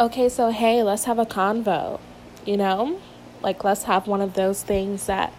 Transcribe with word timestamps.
okay, 0.00 0.28
so 0.28 0.50
hey, 0.50 0.82
let's 0.82 1.04
have 1.04 1.18
a 1.18 1.26
convo, 1.26 2.00
you 2.44 2.56
know? 2.56 3.00
Like, 3.42 3.64
let's 3.64 3.84
have 3.84 4.06
one 4.06 4.20
of 4.20 4.34
those 4.34 4.62
things 4.62 5.06
that 5.06 5.32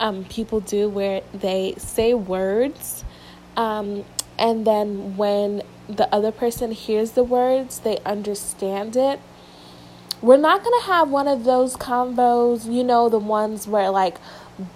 um, 0.00 0.24
people 0.24 0.60
do 0.60 0.88
where 0.88 1.22
they 1.32 1.74
say 1.78 2.14
words, 2.14 3.04
um, 3.56 4.04
and 4.38 4.66
then 4.66 5.16
when 5.16 5.62
the 5.88 6.12
other 6.12 6.32
person 6.32 6.72
hears 6.72 7.12
the 7.12 7.22
words, 7.22 7.80
they 7.80 7.98
understand 8.04 8.96
it. 8.96 9.20
We're 10.20 10.38
not 10.38 10.64
gonna 10.64 10.82
have 10.84 11.10
one 11.10 11.28
of 11.28 11.44
those 11.44 11.76
convos, 11.76 12.72
you 12.72 12.82
know, 12.82 13.08
the 13.08 13.18
ones 13.18 13.68
where 13.68 13.90
like 13.90 14.16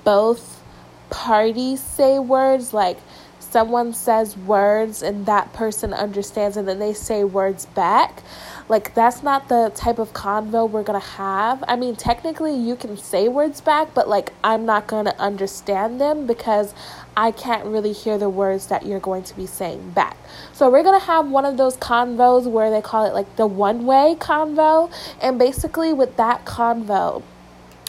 both 0.04 0.62
parties 1.10 1.80
say 1.80 2.18
words, 2.18 2.74
like 2.74 2.98
someone 3.40 3.94
says 3.94 4.36
words 4.36 5.02
and 5.02 5.24
that 5.26 5.52
person 5.54 5.94
understands 5.94 6.56
and 6.56 6.68
then 6.68 6.78
they 6.78 6.92
say 6.92 7.24
words 7.24 7.66
back. 7.66 8.22
Like, 8.68 8.94
that's 8.94 9.22
not 9.22 9.48
the 9.48 9.72
type 9.74 9.98
of 9.98 10.12
convo 10.12 10.68
we're 10.68 10.82
gonna 10.82 10.98
have. 10.98 11.64
I 11.66 11.76
mean, 11.76 11.96
technically, 11.96 12.54
you 12.54 12.76
can 12.76 12.96
say 12.96 13.28
words 13.28 13.60
back, 13.60 13.94
but 13.94 14.08
like, 14.08 14.32
I'm 14.44 14.66
not 14.66 14.86
gonna 14.86 15.14
understand 15.18 16.00
them 16.00 16.26
because 16.26 16.74
I 17.16 17.30
can't 17.30 17.64
really 17.64 17.92
hear 17.92 18.18
the 18.18 18.28
words 18.28 18.66
that 18.66 18.84
you're 18.84 19.00
going 19.00 19.22
to 19.24 19.36
be 19.36 19.46
saying 19.46 19.90
back. 19.90 20.16
So, 20.52 20.70
we're 20.70 20.82
gonna 20.82 20.98
have 20.98 21.28
one 21.30 21.44
of 21.46 21.56
those 21.56 21.76
convos 21.78 22.44
where 22.50 22.70
they 22.70 22.82
call 22.82 23.06
it 23.06 23.14
like 23.14 23.36
the 23.36 23.46
one 23.46 23.86
way 23.86 24.16
convo. 24.18 24.92
And 25.20 25.38
basically, 25.38 25.92
with 25.92 26.16
that 26.16 26.44
convo, 26.44 27.22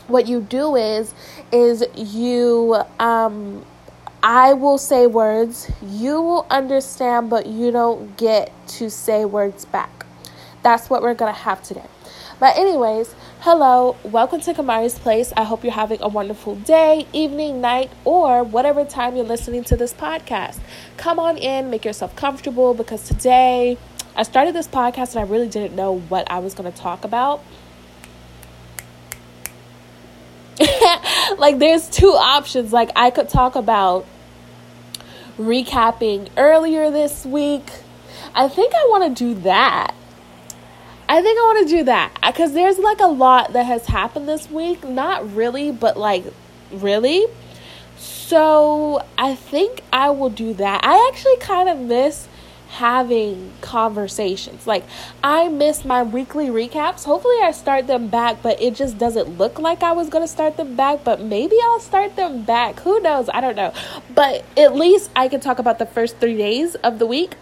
what 0.07 0.27
you 0.27 0.41
do 0.41 0.75
is 0.75 1.13
is 1.51 1.85
you 1.95 2.81
um 2.99 3.65
I 4.21 4.51
will 4.53 4.77
say 4.77 5.07
words, 5.07 5.71
you 5.81 6.21
will 6.21 6.45
understand, 6.49 7.29
but 7.29 7.45
you 7.45 7.71
don't 7.71 8.17
get 8.17 8.51
to 8.79 8.89
say 8.89 9.23
words 9.23 9.63
back. 9.63 9.98
That's 10.61 10.89
what 10.89 11.01
we're 11.01 11.13
to 11.33 11.39
have 11.39 11.63
today. 11.63 11.85
But, 12.39 12.57
anyways, 12.57 13.15
hello, 13.41 13.95
welcome 14.03 14.41
to 14.41 14.53
Kamari's 14.53 14.99
Place. 14.99 15.31
I 15.37 15.43
hope 15.43 15.63
you're 15.63 15.71
having 15.71 16.01
a 16.01 16.09
wonderful 16.09 16.55
day, 16.55 17.07
evening, 17.13 17.61
night, 17.61 17.91
or 18.03 18.43
whatever 18.43 18.83
time 18.83 19.15
you're 19.15 19.25
listening 19.25 19.63
to 19.65 19.77
this 19.77 19.93
podcast. 19.93 20.59
Come 20.97 21.17
on 21.17 21.37
in, 21.37 21.69
make 21.69 21.85
yourself 21.85 22.15
comfortable 22.15 22.73
because 22.73 23.07
today 23.07 23.77
I 24.15 24.23
started 24.23 24.53
this 24.53 24.67
podcast 24.67 25.15
and 25.15 25.19
I 25.19 25.29
really 25.29 25.47
didn't 25.47 25.75
know 25.75 25.99
what 25.99 26.29
I 26.29 26.39
was 26.39 26.53
to 26.71 26.77
talk 26.77 27.05
about. 27.05 27.41
like 31.37 31.59
there's 31.59 31.89
two 31.89 32.11
options. 32.11 32.73
Like 32.73 32.91
I 32.97 33.11
could 33.11 33.29
talk 33.29 33.55
about 33.55 34.05
recapping 35.37 36.29
earlier 36.35 36.91
this 36.91 37.25
week. 37.25 37.69
I 38.35 38.49
think 38.49 38.73
I 38.75 38.87
want 38.89 39.15
to 39.15 39.23
do 39.23 39.39
that. 39.41 39.95
I 41.11 41.23
think 41.23 41.39
I 41.39 41.41
want 41.41 41.67
to 41.67 41.75
do 41.77 41.83
that 41.85 42.11
uh, 42.21 42.31
because 42.31 42.53
there's 42.53 42.77
like 42.77 42.99
a 42.99 43.07
lot 43.07 43.53
that 43.53 43.65
has 43.65 43.87
happened 43.87 44.29
this 44.29 44.49
week. 44.51 44.87
Not 44.87 45.35
really, 45.35 45.71
but 45.71 45.97
like 45.97 46.23
really. 46.71 47.25
So 47.97 49.03
I 49.17 49.33
think 49.33 49.81
I 49.91 50.11
will 50.11 50.29
do 50.29 50.53
that. 50.53 50.85
I 50.85 51.09
actually 51.11 51.37
kind 51.37 51.67
of 51.67 51.79
miss 51.79 52.27
having 52.69 53.51
conversations. 53.61 54.67
Like 54.67 54.83
I 55.23 55.47
miss 55.47 55.83
my 55.83 56.03
weekly 56.03 56.49
recaps. 56.49 57.05
Hopefully 57.05 57.37
I 57.41 57.53
start 57.53 57.87
them 57.87 58.07
back, 58.09 58.43
but 58.43 58.61
it 58.61 58.75
just 58.75 58.99
doesn't 58.99 59.39
look 59.39 59.57
like 59.57 59.81
I 59.81 59.93
was 59.93 60.09
going 60.09 60.23
to 60.23 60.27
start 60.27 60.57
them 60.57 60.75
back, 60.75 61.03
but 61.03 61.19
maybe 61.19 61.55
I'll 61.63 61.79
start 61.79 62.15
them 62.15 62.43
back. 62.43 62.81
Who 62.81 62.99
knows? 62.99 63.27
I 63.33 63.41
don't 63.41 63.55
know. 63.55 63.73
But 64.13 64.45
at 64.55 64.75
least 64.75 65.09
I 65.15 65.27
can 65.27 65.39
talk 65.39 65.57
about 65.57 65.79
the 65.79 65.87
first 65.87 66.17
3 66.17 66.37
days 66.37 66.75
of 66.75 66.99
the 66.99 67.07
week, 67.07 67.35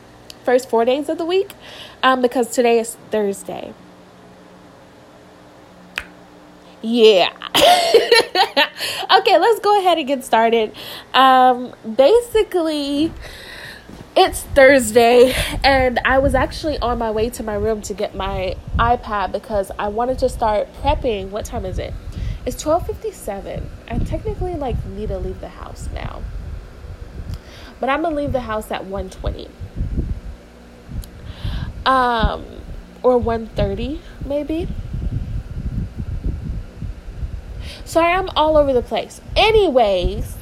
first 0.48 0.70
4 0.70 0.86
days 0.86 1.10
of 1.10 1.18
the 1.18 1.26
week, 1.26 1.52
um 2.02 2.22
because 2.22 2.48
today 2.58 2.80
is 2.80 2.96
Thursday. 3.12 3.74
Yeah. 6.82 7.34
okay, 9.18 9.38
let's 9.46 9.60
go 9.60 9.78
ahead 9.80 9.98
and 9.98 10.08
get 10.08 10.24
started. 10.24 10.72
Um 11.14 11.74
basically 12.06 13.12
it's 14.16 14.42
Thursday, 14.58 15.36
and 15.64 16.00
I 16.04 16.18
was 16.18 16.34
actually 16.34 16.80
on 16.80 16.98
my 16.98 17.12
way 17.12 17.30
to 17.38 17.44
my 17.44 17.54
room 17.66 17.82
to 17.90 17.94
get 17.94 18.16
my 18.16 18.56
iPad 18.80 19.32
because 19.32 19.70
I 19.78 19.90
wanted 19.90 20.18
to 20.20 20.30
start 20.30 20.64
prepping. 20.82 21.30
What 21.30 21.44
time 21.46 21.66
is 21.66 21.78
it? 21.78 21.94
It's 22.46 22.58
12:57. 22.64 23.68
I 23.92 24.00
technically 24.00 24.56
like 24.56 24.78
need 24.86 25.10
to 25.10 25.20
leave 25.20 25.42
the 25.42 25.54
house 25.62 25.90
now. 25.94 26.24
But 27.80 27.90
I'm 27.90 28.02
going 28.02 28.16
to 28.16 28.22
leave 28.22 28.32
the 28.32 28.48
house 28.52 28.72
at 28.72 28.86
1:20. 28.86 29.50
Um 31.88 32.46
or 33.02 33.18
1:30 33.18 34.00
maybe. 34.26 34.68
Sorry, 37.86 38.12
I'm 38.12 38.30
all 38.36 38.58
over 38.58 38.74
the 38.74 38.82
place. 38.82 39.22
Anyways, 39.36 40.36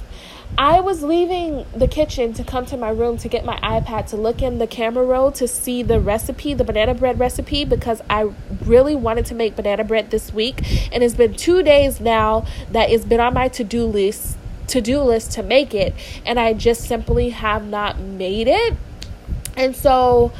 I 0.57 0.79
was 0.79 1.03
leaving 1.03 1.65
the 1.75 1.87
kitchen 1.87 2.33
to 2.33 2.43
come 2.43 2.65
to 2.67 2.77
my 2.77 2.89
room 2.89 3.17
to 3.17 3.27
get 3.27 3.45
my 3.45 3.57
iPad 3.57 4.07
to 4.07 4.17
look 4.17 4.41
in 4.41 4.57
the 4.57 4.65
camera 4.65 5.05
roll 5.05 5.31
to 5.33 5.47
see 5.47 5.83
the 5.83 5.99
recipe, 5.99 6.55
the 6.55 6.63
banana 6.63 6.95
bread 6.95 7.19
recipe, 7.19 7.63
because 7.63 8.01
I 8.09 8.31
really 8.63 8.95
wanted 8.95 9.27
to 9.27 9.35
make 9.35 9.55
banana 9.55 9.83
bread 9.83 10.09
this 10.09 10.33
week. 10.33 10.63
And 10.91 11.03
it's 11.03 11.13
been 11.13 11.35
two 11.35 11.61
days 11.61 12.01
now 12.01 12.45
that 12.71 12.89
it's 12.89 13.05
been 13.05 13.19
on 13.19 13.35
my 13.35 13.47
to 13.49 13.63
do 13.63 13.85
list 13.85 14.37
to 14.67 14.81
do 14.81 15.01
list 15.01 15.33
to 15.33 15.43
make 15.43 15.75
it, 15.75 15.93
and 16.25 16.39
I 16.39 16.53
just 16.53 16.85
simply 16.85 17.29
have 17.29 17.67
not 17.67 17.99
made 17.99 18.47
it. 18.47 18.73
And 19.55 19.75
so 19.75 20.31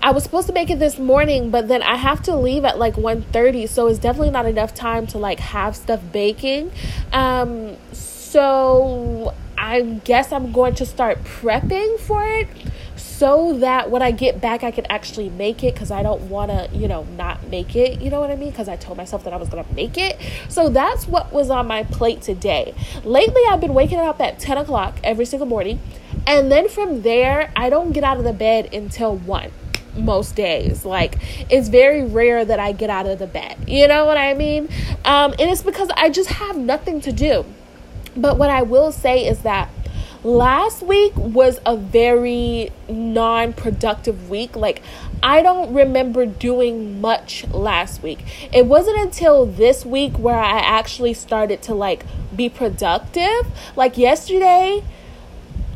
I 0.00 0.12
was 0.12 0.22
supposed 0.22 0.46
to 0.46 0.52
make 0.52 0.70
it 0.70 0.78
this 0.78 0.98
morning, 0.98 1.50
but 1.50 1.66
then 1.66 1.82
I 1.82 1.96
have 1.96 2.22
to 2.24 2.36
leave 2.36 2.64
at 2.64 2.78
like 2.78 2.94
1:30, 2.94 3.68
so 3.68 3.88
it's 3.88 3.98
definitely 3.98 4.30
not 4.30 4.46
enough 4.46 4.74
time 4.74 5.06
to 5.08 5.18
like 5.18 5.40
have 5.40 5.74
stuff 5.74 6.00
baking. 6.12 6.70
Um 7.12 7.76
so 7.92 9.34
I 9.56 9.82
guess 9.82 10.30
I'm 10.32 10.52
going 10.52 10.74
to 10.76 10.86
start 10.86 11.24
prepping 11.24 11.98
for 11.98 12.24
it 12.24 12.48
so 12.96 13.58
that 13.58 13.90
when 13.90 14.02
I 14.02 14.12
get 14.12 14.40
back, 14.40 14.62
I 14.62 14.70
can 14.70 14.86
actually 14.86 15.28
make 15.30 15.64
it 15.64 15.74
because 15.74 15.90
I 15.90 16.04
don't 16.04 16.22
want 16.28 16.52
to, 16.52 16.68
you 16.72 16.86
know, 16.86 17.02
not 17.16 17.48
make 17.48 17.74
it. 17.74 18.00
You 18.00 18.10
know 18.10 18.20
what 18.20 18.30
I 18.30 18.36
mean? 18.36 18.50
Because 18.50 18.68
I 18.68 18.76
told 18.76 18.96
myself 18.96 19.24
that 19.24 19.32
I 19.32 19.36
was 19.36 19.48
going 19.48 19.64
to 19.64 19.74
make 19.74 19.98
it. 19.98 20.20
So 20.48 20.68
that's 20.68 21.08
what 21.08 21.32
was 21.32 21.50
on 21.50 21.66
my 21.66 21.82
plate 21.82 22.22
today. 22.22 22.74
Lately, 23.02 23.42
I've 23.48 23.60
been 23.60 23.74
waking 23.74 23.98
up 23.98 24.20
at 24.20 24.38
10 24.38 24.58
o'clock 24.58 24.98
every 25.02 25.24
single 25.24 25.48
morning. 25.48 25.80
And 26.26 26.52
then 26.52 26.68
from 26.68 27.02
there, 27.02 27.50
I 27.56 27.70
don't 27.70 27.90
get 27.90 28.04
out 28.04 28.18
of 28.18 28.24
the 28.24 28.32
bed 28.32 28.72
until 28.72 29.16
1 29.16 29.50
most 29.98 30.34
days. 30.36 30.84
Like 30.84 31.16
it's 31.50 31.68
very 31.68 32.04
rare 32.04 32.44
that 32.44 32.58
I 32.58 32.72
get 32.72 32.90
out 32.90 33.06
of 33.06 33.18
the 33.18 33.26
bed. 33.26 33.56
You 33.66 33.88
know 33.88 34.06
what 34.06 34.16
I 34.16 34.34
mean? 34.34 34.68
Um, 35.04 35.32
and 35.32 35.50
it's 35.50 35.62
because 35.62 35.90
I 35.96 36.10
just 36.10 36.30
have 36.30 36.56
nothing 36.56 37.00
to 37.02 37.12
do. 37.12 37.44
But 38.16 38.38
what 38.38 38.50
I 38.50 38.62
will 38.62 38.90
say 38.90 39.26
is 39.26 39.40
that 39.40 39.68
last 40.24 40.82
week 40.82 41.16
was 41.16 41.60
a 41.64 41.76
very 41.76 42.70
non 42.88 43.52
productive 43.52 44.28
week. 44.28 44.56
Like, 44.56 44.82
I 45.22 45.42
don't 45.42 45.72
remember 45.72 46.26
doing 46.26 47.00
much 47.00 47.46
last 47.48 48.02
week. 48.02 48.24
It 48.52 48.66
wasn't 48.66 48.98
until 48.98 49.46
this 49.46 49.84
week 49.84 50.18
where 50.18 50.38
I 50.38 50.58
actually 50.58 51.14
started 51.14 51.62
to 51.62 51.74
like 51.74 52.04
be 52.34 52.48
productive. 52.48 53.46
Like, 53.76 53.98
yesterday, 53.98 54.82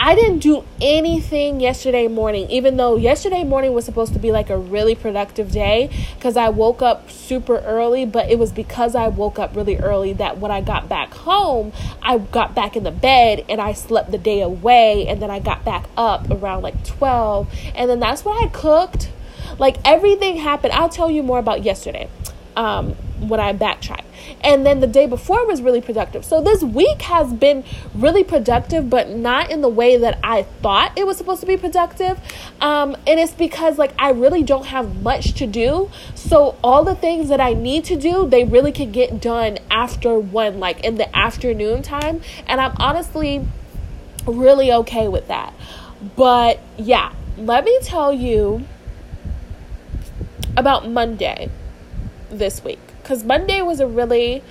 I 0.05 0.17
didn't 0.17 0.41
do 0.41 0.65
anything 0.81 1.61
yesterday 1.61 2.09
morning, 2.09 2.51
even 2.51 2.77
though 2.77 2.97
yesterday 2.97 3.45
morning 3.45 3.73
was 3.73 3.85
supposed 3.85 4.13
to 4.15 4.19
be 4.19 4.33
like 4.33 4.51
a 4.51 4.59
really 4.59 4.97
productive 4.97 5.53
day 5.53 5.91
because 6.17 6.37
I 6.37 6.49
woke 6.49 6.83
up 6.83 7.09
super 7.09 7.59
early. 7.59 8.05
But 8.05 8.29
it 8.29 8.37
was 8.37 8.51
because 8.51 8.97
I 8.97 9.07
woke 9.07 9.39
up 9.39 9.55
really 9.55 9.77
early 9.77 10.13
that 10.15 10.39
when 10.39 10.51
I 10.51 10.61
got 10.61 10.89
back 10.89 11.15
home, 11.15 11.73
I 12.03 12.19
got 12.19 12.53
back 12.53 12.75
in 12.75 12.83
the 12.83 12.91
bed 12.91 13.45
and 13.49 13.61
I 13.61 13.75
slept 13.75 14.11
the 14.11 14.19
day 14.19 14.41
away. 14.41 15.07
And 15.07 15.23
then 15.23 15.31
I 15.31 15.39
got 15.39 15.65
back 15.65 15.85
up 15.97 16.29
around 16.29 16.63
like 16.63 16.85
12. 16.85 17.55
And 17.77 17.89
then 17.89 18.01
that's 18.01 18.25
when 18.25 18.37
I 18.37 18.49
cooked. 18.49 19.09
Like 19.57 19.77
everything 19.85 20.39
happened. 20.39 20.73
I'll 20.73 20.89
tell 20.89 21.13
you 21.13 21.23
more 21.23 21.39
about 21.39 21.63
yesterday 21.63 22.09
um, 22.57 22.97
when 23.29 23.41
I 23.41 23.53
backtrack. 23.53 24.05
And 24.43 24.67
then 24.67 24.81
the 24.81 24.87
day 24.87 25.07
before 25.07 25.47
was 25.47 25.63
really 25.63 25.81
productive. 25.81 26.25
So 26.25 26.41
this 26.41 26.63
week 26.63 27.03
has 27.03 27.33
been 27.33 27.65
really 27.95 28.25
productive, 28.25 28.91
but 28.91 29.11
not 29.11 29.51
in 29.51 29.61
the 29.61 29.69
way 29.69 29.97
that 29.97 30.19
I 30.23 30.43
thought 30.43 30.97
it 30.97 31.07
was 31.07 31.17
supposed 31.17 31.41
to 31.41 31.47
be 31.47 31.57
productive. 31.57 32.21
Um, 32.61 32.97
and 33.07 33.19
it's 33.21 33.33
because 33.33 33.79
like 33.79 33.93
I 33.99 34.11
really 34.11 34.43
don't 34.43 34.67
have 34.67 35.03
much 35.03 35.35
to 35.35 35.47
do. 35.47 35.91
So 36.15 36.57
all 36.63 36.85
the 36.85 36.95
things 36.95 37.29
that 37.29 37.41
I 37.41 37.55
need 37.55 37.85
to 37.87 37.97
do, 37.97 38.29
they 38.29 38.45
really 38.45 38.73
can 38.73 38.93
get 38.93 39.21
done 39.21 39.59
after 39.71 40.19
one, 40.19 40.61
like 40.61 40.85
in 40.85 40.97
the 40.97 41.17
afternoon 41.17 41.83
time. 41.83 42.21
And 42.47 42.61
I'm 42.61 42.75
honestly 42.79 43.47
really 44.27 44.73
okay 44.73 45.09
with 45.09 45.29
that. 45.29 45.55
But 46.17 46.61
yeah, 46.77 47.13
let 47.37 47.65
me 47.65 47.79
tell 47.83 48.13
you 48.13 48.65
about 50.57 50.89
Monday 50.89 51.49
this 52.31 52.63
week 52.63 52.79
because 53.03 53.25
Monday 53.25 53.63
was 53.63 53.81
a 53.81 53.87
really 53.87 54.43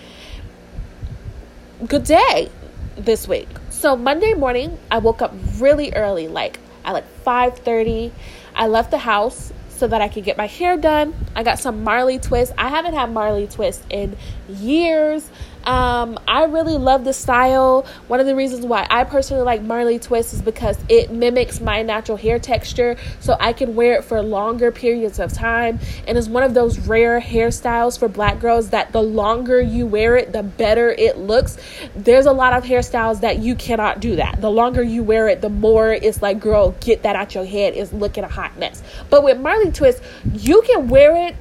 good 1.88 2.04
day 2.04 2.50
this 2.96 3.28
week. 3.28 3.48
So 3.70 3.96
Monday 3.96 4.34
morning, 4.34 4.78
I 4.90 5.00
woke 5.00 5.22
up 5.22 5.34
really 5.58 5.94
early, 5.94 6.28
like 6.28 6.60
at 6.86 6.94
like 6.94 7.06
5:30. 7.24 8.12
I 8.56 8.68
left 8.68 8.92
the 8.92 9.00
house 9.00 9.54
so 9.70 9.88
that 9.88 10.02
I 10.02 10.10
could 10.10 10.24
get 10.24 10.38
my 10.38 10.48
hair 10.48 10.78
done. 10.78 11.16
I 11.36 11.44
got 11.44 11.58
some 11.58 11.84
Marley 11.84 12.20
twist. 12.20 12.54
I 12.58 12.70
haven't 12.70 12.94
had 12.94 13.12
Marley 13.12 13.48
twist 13.48 13.84
in 13.90 14.16
years. 14.48 15.30
Um, 15.64 16.20
I 16.28 16.46
really 16.46 16.78
love 16.78 17.04
the 17.04 17.14
style. 17.14 17.86
One 18.08 18.20
of 18.20 18.26
the 18.26 18.36
reasons 18.36 18.66
why 18.66 18.88
I 18.90 19.04
personally 19.04 19.44
like 19.44 19.62
Marley 19.62 20.00
Twist 20.00 20.34
is 20.34 20.42
because 20.42 20.78
it 20.90 21.12
mimics 21.12 21.60
my 21.60 21.82
natural 21.84 22.18
hair 22.18 22.40
texture, 22.40 22.98
so 23.20 23.36
I 23.40 23.54
can 23.54 23.76
wear 23.76 23.94
it 23.96 24.04
for 24.04 24.22
longer 24.22 24.72
periods 24.72 25.20
of 25.20 25.34
time. 25.34 25.80
And 26.08 26.18
it's 26.18 26.28
one 26.28 26.44
of 26.44 26.54
those 26.54 26.80
rare 26.80 27.20
hairstyles 27.22 27.98
for 27.98 28.08
black 28.08 28.40
girls 28.40 28.70
that 28.72 28.92
the 28.92 29.02
longer 29.02 29.62
you 29.62 29.86
wear 29.86 30.18
it, 30.18 30.34
the 30.34 30.44
better 30.44 30.90
it 30.92 31.18
looks. 31.18 31.58
There's 31.96 32.26
a 32.26 32.34
lot 32.34 32.54
of 32.54 32.64
hairstyles 32.64 33.22
that 33.22 33.40
you 33.40 33.56
cannot 33.56 34.00
do 34.00 34.16
that. 34.16 34.42
The 34.42 34.52
longer 34.52 34.82
you 34.82 35.04
wear 35.04 35.28
it, 35.28 35.42
the 35.42 35.50
more 35.50 35.92
it's 35.92 36.22
like, 36.22 36.40
girl, 36.40 36.76
get 36.80 37.04
that 37.04 37.16
out 37.16 37.36
your 37.36 37.46
head. 37.46 37.76
It's 37.76 37.94
looking 37.94 38.24
a 38.24 38.28
hot 38.28 38.58
mess. 38.58 38.82
But 39.10 39.24
with 39.24 39.40
Marley 39.40 39.72
Twist, 39.72 40.02
you 40.34 40.62
can 40.64 40.88
wear 40.88 41.28
it 41.28 41.36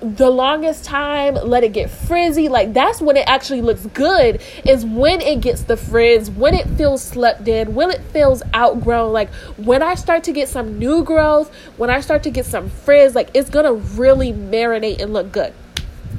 the 0.00 0.30
longest 0.30 0.84
time 0.84 1.34
let 1.34 1.64
it 1.64 1.72
get 1.72 1.90
frizzy. 1.90 2.48
Like 2.48 2.72
that's 2.72 3.00
when 3.00 3.16
it 3.16 3.24
actually 3.26 3.62
looks 3.62 3.84
good 3.86 4.40
is 4.64 4.84
when 4.84 5.20
it 5.20 5.40
gets 5.40 5.62
the 5.62 5.76
frizz 5.76 6.30
when 6.30 6.54
it 6.54 6.66
feels 6.70 7.02
slept 7.02 7.48
in 7.48 7.74
when 7.74 7.90
it 7.90 8.00
feels 8.12 8.42
outgrown. 8.54 9.12
Like 9.12 9.32
when 9.56 9.82
i 9.82 9.94
start 9.94 10.24
to 10.24 10.32
get 10.32 10.48
some 10.48 10.78
new 10.78 11.02
growth 11.02 11.52
when 11.76 11.90
i 11.90 12.00
start 12.00 12.22
to 12.24 12.30
get 12.30 12.46
some 12.46 12.70
frizz 12.70 13.14
like 13.14 13.30
it's 13.34 13.50
gonna 13.50 13.72
really 13.72 14.32
marinate 14.32 15.00
and 15.00 15.12
look 15.12 15.32
good. 15.32 15.52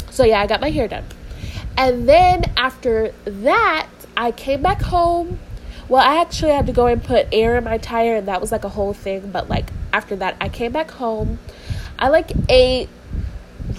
So 0.09 0.25
yeah 0.25 0.41
i 0.41 0.47
got 0.47 0.59
my 0.59 0.71
hair 0.71 0.87
done. 0.87 1.05
And 1.77 2.07
then 2.07 2.51
after 2.57 3.13
that 3.23 3.87
i 4.17 4.31
came 4.31 4.61
back 4.61 4.81
home. 4.81 5.39
Well 5.87 6.01
i 6.01 6.19
actually 6.19 6.51
had 6.51 6.65
to 6.67 6.73
go 6.73 6.87
and 6.87 7.01
put 7.01 7.27
air 7.31 7.57
in 7.57 7.63
my 7.63 7.77
tire 7.77 8.17
and 8.17 8.27
that 8.27 8.41
was 8.41 8.51
like 8.51 8.65
a 8.65 8.69
whole 8.69 8.93
thing 8.93 9.31
but 9.31 9.47
like 9.47 9.71
after 9.93 10.17
that 10.17 10.35
i 10.41 10.49
came 10.49 10.73
back 10.73 10.91
home. 10.91 11.39
I 11.97 12.09
like 12.09 12.31
ate 12.49 12.89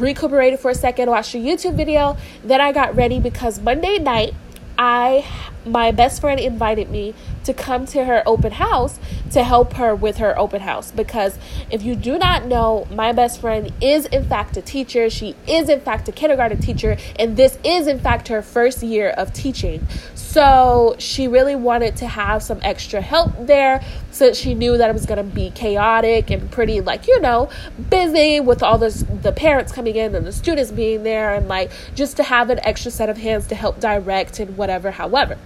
recuperated 0.00 0.58
for 0.58 0.70
a 0.70 0.74
second, 0.74 1.10
watched 1.10 1.34
a 1.34 1.38
YouTube 1.38 1.74
video. 1.74 2.16
Then 2.42 2.60
I 2.60 2.72
got 2.72 2.96
ready 2.96 3.20
because 3.20 3.60
Monday 3.60 3.98
night, 3.98 4.34
I 4.78 5.26
my 5.66 5.90
best 5.90 6.22
friend 6.22 6.40
invited 6.40 6.88
me 6.88 7.14
to 7.44 7.52
come 7.52 7.84
to 7.84 8.04
her 8.04 8.22
open 8.24 8.52
house 8.52 8.98
to 9.30 9.44
help 9.44 9.74
her 9.74 9.94
with 9.94 10.16
her 10.16 10.38
open 10.38 10.62
house. 10.62 10.90
Because 10.90 11.38
if 11.70 11.82
you 11.82 11.94
do 11.94 12.18
not 12.18 12.46
know 12.46 12.86
my 12.90 13.12
best 13.12 13.40
friend 13.40 13.70
is 13.80 14.06
in 14.06 14.24
fact 14.24 14.56
a 14.56 14.62
teacher. 14.62 15.10
She 15.10 15.36
is 15.46 15.68
in 15.68 15.80
fact 15.80 16.08
a 16.08 16.12
kindergarten 16.12 16.60
teacher. 16.60 16.96
And 17.18 17.36
this 17.36 17.58
is 17.62 17.86
in 17.86 17.98
fact 17.98 18.28
her 18.28 18.40
first 18.40 18.82
year 18.82 19.10
of 19.10 19.32
teaching 19.32 19.86
so 20.30 20.94
she 21.00 21.26
really 21.26 21.56
wanted 21.56 21.96
to 21.96 22.06
have 22.06 22.40
some 22.40 22.60
extra 22.62 23.00
help 23.00 23.32
there 23.40 23.84
since 24.12 24.38
she 24.38 24.54
knew 24.54 24.78
that 24.78 24.88
it 24.88 24.92
was 24.92 25.04
going 25.04 25.18
to 25.18 25.34
be 25.34 25.50
chaotic 25.50 26.30
and 26.30 26.48
pretty, 26.52 26.80
like, 26.80 27.08
you 27.08 27.20
know, 27.20 27.50
busy 27.90 28.38
with 28.38 28.62
all 28.62 28.78
this, 28.78 29.04
the 29.22 29.32
parents 29.32 29.72
coming 29.72 29.96
in 29.96 30.14
and 30.14 30.24
the 30.24 30.30
students 30.30 30.70
being 30.70 31.02
there, 31.02 31.34
and 31.34 31.48
like 31.48 31.72
just 31.96 32.16
to 32.18 32.22
have 32.22 32.48
an 32.48 32.60
extra 32.62 32.92
set 32.92 33.08
of 33.08 33.18
hands 33.18 33.48
to 33.48 33.56
help 33.56 33.80
direct 33.80 34.38
and 34.38 34.56
whatever, 34.56 34.92
however. 34.92 35.36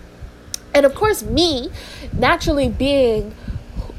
And 0.75 0.84
of 0.84 0.94
course, 0.94 1.22
me 1.22 1.70
naturally 2.12 2.69
being 2.69 3.34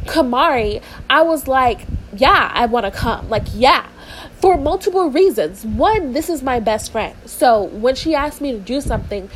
Kamari, 0.05 0.83
I 1.09 1.23
was 1.23 1.47
like, 1.47 1.87
yeah, 2.15 2.51
I 2.53 2.67
want 2.67 2.85
to 2.85 2.91
come. 2.91 3.27
Like, 3.27 3.47
yeah, 3.55 3.87
for 4.39 4.55
multiple 4.55 5.09
reasons. 5.09 5.65
One, 5.65 6.13
this 6.13 6.29
is 6.29 6.43
my 6.43 6.59
best 6.59 6.91
friend. 6.91 7.15
So 7.25 7.63
when 7.63 7.95
she 7.95 8.13
asked 8.13 8.39
me 8.39 8.51
to 8.51 8.59
do 8.59 8.81
something, 8.81 9.31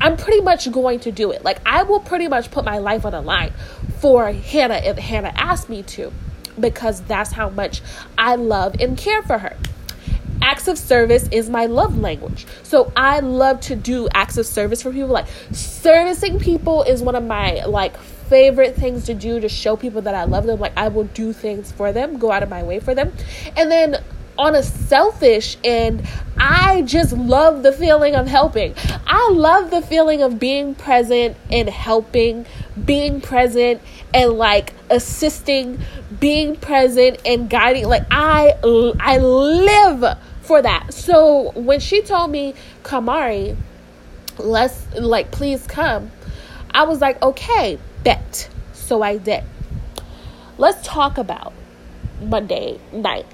I'm 0.00 0.16
pretty 0.16 0.40
much 0.40 0.70
going 0.70 1.00
to 1.00 1.12
do 1.12 1.30
it. 1.30 1.44
Like, 1.44 1.58
I 1.66 1.82
will 1.82 2.00
pretty 2.00 2.28
much 2.28 2.50
put 2.50 2.64
my 2.64 2.78
life 2.78 3.04
on 3.04 3.12
the 3.12 3.20
line 3.20 3.52
for 3.98 4.30
Hannah 4.32 4.76
if 4.84 4.98
Hannah 4.98 5.32
asked 5.34 5.68
me 5.68 5.82
to, 5.84 6.12
because 6.58 7.00
that's 7.02 7.32
how 7.32 7.50
much 7.50 7.82
I 8.16 8.36
love 8.36 8.76
and 8.80 8.96
care 8.96 9.22
for 9.22 9.38
her. 9.38 9.56
Acts 10.40 10.68
of 10.68 10.78
service 10.78 11.28
is 11.32 11.50
my 11.50 11.66
love 11.66 11.98
language. 11.98 12.46
So 12.62 12.92
I 12.96 13.20
love 13.20 13.60
to 13.62 13.74
do 13.74 14.08
acts 14.14 14.36
of 14.38 14.46
service 14.46 14.82
for 14.82 14.92
people. 14.92 15.08
Like, 15.08 15.26
servicing 15.50 16.38
people 16.38 16.84
is 16.84 17.02
one 17.02 17.16
of 17.16 17.24
my, 17.24 17.64
like, 17.64 17.96
favorite 17.98 18.76
things 18.76 19.06
to 19.06 19.14
do 19.14 19.40
to 19.40 19.48
show 19.48 19.76
people 19.76 20.02
that 20.02 20.14
I 20.14 20.24
love 20.24 20.46
them. 20.46 20.60
Like, 20.60 20.74
I 20.76 20.88
will 20.88 21.04
do 21.04 21.32
things 21.32 21.72
for 21.72 21.92
them, 21.92 22.18
go 22.18 22.30
out 22.30 22.42
of 22.42 22.48
my 22.48 22.62
way 22.62 22.78
for 22.78 22.94
them. 22.94 23.12
And 23.56 23.70
then 23.70 23.96
on 24.38 24.54
a 24.54 24.62
selfish 24.62 25.56
end, 25.64 26.06
I 26.38 26.82
just 26.82 27.12
love 27.12 27.64
the 27.64 27.72
feeling 27.72 28.14
of 28.14 28.28
helping. 28.28 28.74
I 29.06 29.30
love 29.32 29.70
the 29.70 29.82
feeling 29.82 30.22
of 30.22 30.38
being 30.38 30.76
present 30.76 31.36
and 31.50 31.68
helping, 31.68 32.46
being 32.84 33.20
present 33.20 33.82
and 34.14 34.32
like 34.32 34.72
assisting, 34.88 35.80
being 36.20 36.54
present 36.54 37.18
and 37.26 37.50
guiding. 37.50 37.88
Like 37.88 38.06
I 38.10 38.54
I 39.00 39.18
live 39.18 40.16
for 40.42 40.62
that. 40.62 40.94
So 40.94 41.50
when 41.52 41.80
she 41.80 42.02
told 42.02 42.30
me, 42.30 42.54
"Kamari, 42.84 43.56
let's 44.38 44.86
like 44.94 45.32
please 45.32 45.66
come." 45.66 46.12
I 46.70 46.84
was 46.84 47.00
like, 47.00 47.20
"Okay, 47.20 47.78
bet." 48.04 48.48
So 48.72 49.02
I 49.02 49.16
did. 49.16 49.42
Let's 50.56 50.86
talk 50.86 51.18
about 51.18 51.52
Monday 52.20 52.78
night 52.92 53.26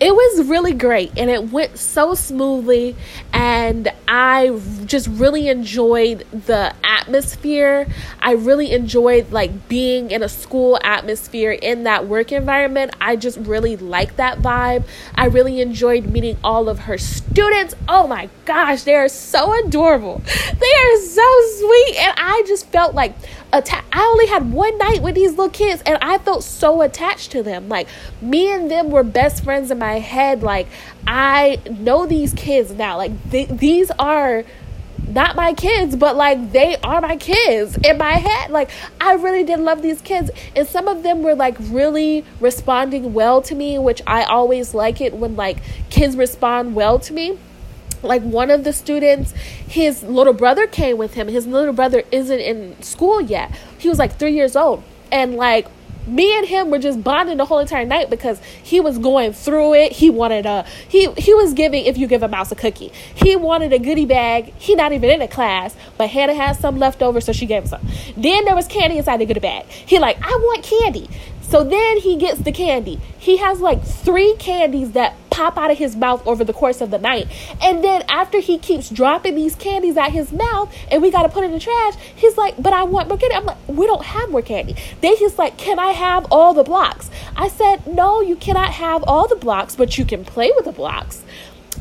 it 0.00 0.14
was 0.14 0.46
really 0.46 0.72
great 0.72 1.12
and 1.16 1.30
it 1.30 1.50
went 1.50 1.76
so 1.78 2.14
smoothly 2.14 2.94
and 3.32 3.92
i 4.06 4.48
just 4.84 5.08
really 5.08 5.48
enjoyed 5.48 6.20
the 6.30 6.72
atmosphere 7.08 7.86
i 8.20 8.32
really 8.32 8.70
enjoyed 8.70 9.32
like 9.32 9.66
being 9.66 10.10
in 10.10 10.22
a 10.22 10.28
school 10.28 10.78
atmosphere 10.84 11.52
in 11.52 11.84
that 11.84 12.06
work 12.06 12.30
environment 12.32 12.94
i 13.00 13.16
just 13.16 13.38
really 13.38 13.76
liked 13.78 14.18
that 14.18 14.38
vibe 14.40 14.84
i 15.14 15.24
really 15.24 15.62
enjoyed 15.62 16.04
meeting 16.04 16.36
all 16.44 16.68
of 16.68 16.80
her 16.80 16.98
students 16.98 17.74
oh 17.88 18.06
my 18.06 18.28
gosh 18.44 18.82
they 18.82 18.94
are 18.94 19.08
so 19.08 19.58
adorable 19.64 20.20
they 20.26 20.74
are 20.82 21.00
so 21.00 21.40
sweet 21.56 21.96
and 21.98 22.12
i 22.18 22.42
just 22.46 22.66
felt 22.66 22.94
like 22.94 23.14
atta- 23.52 23.84
I 23.92 24.02
only 24.02 24.26
had 24.26 24.52
one 24.52 24.76
night 24.78 25.02
with 25.02 25.14
these 25.14 25.30
little 25.30 25.48
kids 25.48 25.82
and 25.86 25.98
I 26.02 26.18
felt 26.18 26.44
so 26.44 26.82
attached 26.82 27.30
to 27.32 27.42
them. 27.42 27.68
Like 27.68 27.88
me 28.20 28.52
and 28.52 28.70
them 28.70 28.90
were 28.90 29.02
best 29.02 29.44
friends 29.44 29.70
in 29.70 29.78
my 29.78 29.98
head. 29.98 30.42
Like 30.42 30.68
I 31.06 31.60
know 31.66 32.06
these 32.06 32.32
kids 32.34 32.72
now. 32.72 32.96
Like 32.96 33.30
th- 33.30 33.48
these 33.48 33.90
are 33.98 34.44
not 35.08 35.36
my 35.36 35.54
kids, 35.54 35.96
but 35.96 36.16
like 36.16 36.52
they 36.52 36.76
are 36.76 37.00
my 37.00 37.16
kids 37.16 37.76
in 37.78 37.98
my 37.98 38.12
head. 38.12 38.50
Like 38.50 38.70
I 39.00 39.14
really 39.14 39.44
did 39.44 39.60
love 39.60 39.82
these 39.82 40.00
kids, 40.00 40.30
and 40.54 40.66
some 40.66 40.88
of 40.88 41.02
them 41.02 41.22
were 41.22 41.34
like 41.34 41.56
really 41.60 42.24
responding 42.40 43.14
well 43.14 43.42
to 43.42 43.54
me, 43.54 43.78
which 43.78 44.02
I 44.06 44.24
always 44.24 44.74
like 44.74 45.00
it 45.00 45.14
when 45.14 45.36
like 45.36 45.58
kids 45.90 46.16
respond 46.16 46.74
well 46.74 46.98
to 47.00 47.12
me. 47.12 47.38
Like 48.02 48.22
one 48.22 48.50
of 48.50 48.62
the 48.62 48.72
students 48.72 49.32
his 49.32 50.02
little 50.02 50.32
brother 50.32 50.66
came 50.66 50.96
with 50.98 51.14
him. 51.14 51.28
His 51.28 51.46
little 51.46 51.74
brother 51.74 52.02
isn't 52.10 52.38
in 52.40 52.80
school 52.82 53.20
yet. 53.20 53.50
He 53.78 53.88
was 53.88 53.98
like 53.98 54.18
three 54.18 54.34
years 54.34 54.56
old. 54.56 54.82
And 55.10 55.36
like 55.36 55.66
me 56.08 56.36
and 56.36 56.46
him 56.46 56.70
were 56.70 56.78
just 56.78 57.02
bonding 57.02 57.36
the 57.36 57.44
whole 57.44 57.58
entire 57.58 57.84
night 57.84 58.10
because 58.10 58.40
he 58.62 58.80
was 58.80 58.98
going 58.98 59.32
through 59.32 59.74
it. 59.74 59.92
He 59.92 60.10
wanted 60.10 60.46
a 60.46 60.64
he 60.88 61.10
he 61.12 61.34
was 61.34 61.54
giving 61.54 61.84
if 61.84 61.98
you 61.98 62.06
give 62.06 62.22
a 62.22 62.28
mouse 62.28 62.50
a 62.52 62.54
cookie. 62.54 62.92
He 63.14 63.36
wanted 63.36 63.72
a 63.72 63.78
goodie 63.78 64.06
bag. 64.06 64.52
He 64.58 64.74
not 64.74 64.92
even 64.92 65.10
in 65.10 65.22
a 65.22 65.28
class, 65.28 65.76
but 65.96 66.10
Hannah 66.10 66.34
had 66.34 66.56
some 66.56 66.78
left 66.78 67.02
over, 67.02 67.20
so 67.20 67.32
she 67.32 67.46
gave 67.46 67.64
him 67.64 67.68
some. 67.68 67.86
Then 68.16 68.44
there 68.44 68.54
was 68.54 68.66
candy 68.66 68.98
inside 68.98 69.18
the 69.18 69.26
goodie 69.26 69.40
bag. 69.40 69.66
He 69.66 69.98
like 69.98 70.18
I 70.22 70.30
want 70.30 70.64
candy. 70.64 71.08
So 71.48 71.64
then 71.64 71.98
he 71.98 72.16
gets 72.16 72.40
the 72.40 72.52
candy. 72.52 73.00
He 73.18 73.38
has 73.38 73.60
like 73.60 73.82
three 73.82 74.36
candies 74.38 74.92
that 74.92 75.14
pop 75.30 75.56
out 75.56 75.70
of 75.70 75.78
his 75.78 75.96
mouth 75.96 76.26
over 76.26 76.44
the 76.44 76.52
course 76.52 76.82
of 76.82 76.90
the 76.90 76.98
night. 76.98 77.26
And 77.62 77.82
then 77.82 78.02
after 78.08 78.38
he 78.40 78.58
keeps 78.58 78.90
dropping 78.90 79.34
these 79.34 79.54
candies 79.54 79.96
out 79.96 80.12
his 80.12 80.30
mouth 80.30 80.74
and 80.90 81.00
we 81.00 81.10
got 81.10 81.22
to 81.22 81.30
put 81.30 81.44
in 81.44 81.52
the 81.52 81.60
trash, 81.60 81.94
he's 82.14 82.36
like, 82.36 82.60
But 82.62 82.74
I 82.74 82.82
want 82.82 83.08
more 83.08 83.16
candy. 83.16 83.34
I'm 83.34 83.46
like, 83.46 83.56
We 83.66 83.86
don't 83.86 84.04
have 84.04 84.30
more 84.30 84.42
candy. 84.42 84.76
Then 85.00 85.16
he's 85.16 85.38
like, 85.38 85.56
Can 85.56 85.78
I 85.78 85.92
have 85.92 86.26
all 86.30 86.52
the 86.52 86.64
blocks? 86.64 87.10
I 87.34 87.48
said, 87.48 87.86
No, 87.86 88.20
you 88.20 88.36
cannot 88.36 88.72
have 88.72 89.02
all 89.04 89.26
the 89.26 89.36
blocks, 89.36 89.74
but 89.74 89.96
you 89.96 90.04
can 90.04 90.24
play 90.24 90.52
with 90.54 90.66
the 90.66 90.72
blocks 90.72 91.24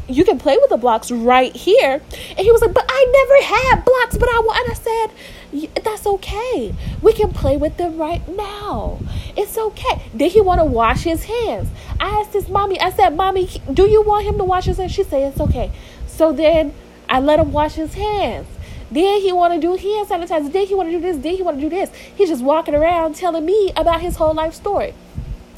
you 0.09 0.23
can 0.23 0.39
play 0.39 0.57
with 0.57 0.69
the 0.69 0.77
blocks 0.77 1.11
right 1.11 1.53
here. 1.53 2.01
And 2.29 2.39
he 2.39 2.49
was 2.49 2.61
like, 2.61 2.73
but 2.73 2.85
I 2.87 3.05
never 3.11 3.55
had 3.55 3.83
blocks, 3.83 4.17
but 4.17 4.29
I 4.29 4.39
want. 4.39 4.59
And 4.63 4.71
I 4.71 4.75
said, 4.75 5.07
that's 5.83 6.05
okay. 6.05 6.73
We 7.01 7.13
can 7.13 7.31
play 7.31 7.57
with 7.57 7.77
them 7.77 7.97
right 7.97 8.27
now. 8.27 8.99
It's 9.35 9.57
okay. 9.57 10.01
Did 10.15 10.31
he 10.31 10.41
want 10.41 10.59
to 10.59 10.65
wash 10.65 11.03
his 11.03 11.25
hands? 11.25 11.69
I 11.99 12.21
asked 12.21 12.33
his 12.33 12.49
mommy, 12.49 12.79
I 12.79 12.91
said, 12.91 13.15
mommy, 13.15 13.49
do 13.73 13.83
you 13.83 14.01
want 14.01 14.25
him 14.25 14.37
to 14.37 14.43
wash 14.43 14.65
his 14.65 14.77
hands? 14.77 14.91
She 14.91 15.03
said, 15.03 15.31
it's 15.31 15.39
okay. 15.39 15.71
So 16.07 16.31
then 16.31 16.73
I 17.09 17.19
let 17.19 17.39
him 17.39 17.51
wash 17.51 17.73
his 17.73 17.93
hands. 17.93 18.47
Then 18.89 19.21
he 19.21 19.33
want 19.33 19.53
to 19.53 19.59
do 19.59 19.75
hand 19.75 20.07
sanitizer. 20.07 20.51
Then 20.51 20.65
he 20.65 20.75
want 20.75 20.89
to 20.89 20.93
do 20.93 21.01
this. 21.01 21.17
Then 21.17 21.35
he 21.35 21.41
want 21.41 21.57
to 21.57 21.61
do 21.61 21.69
this. 21.69 21.91
He's 22.15 22.29
just 22.29 22.43
walking 22.43 22.75
around 22.75 23.15
telling 23.15 23.45
me 23.45 23.71
about 23.75 24.01
his 24.01 24.15
whole 24.15 24.33
life 24.33 24.53
story. 24.53 24.93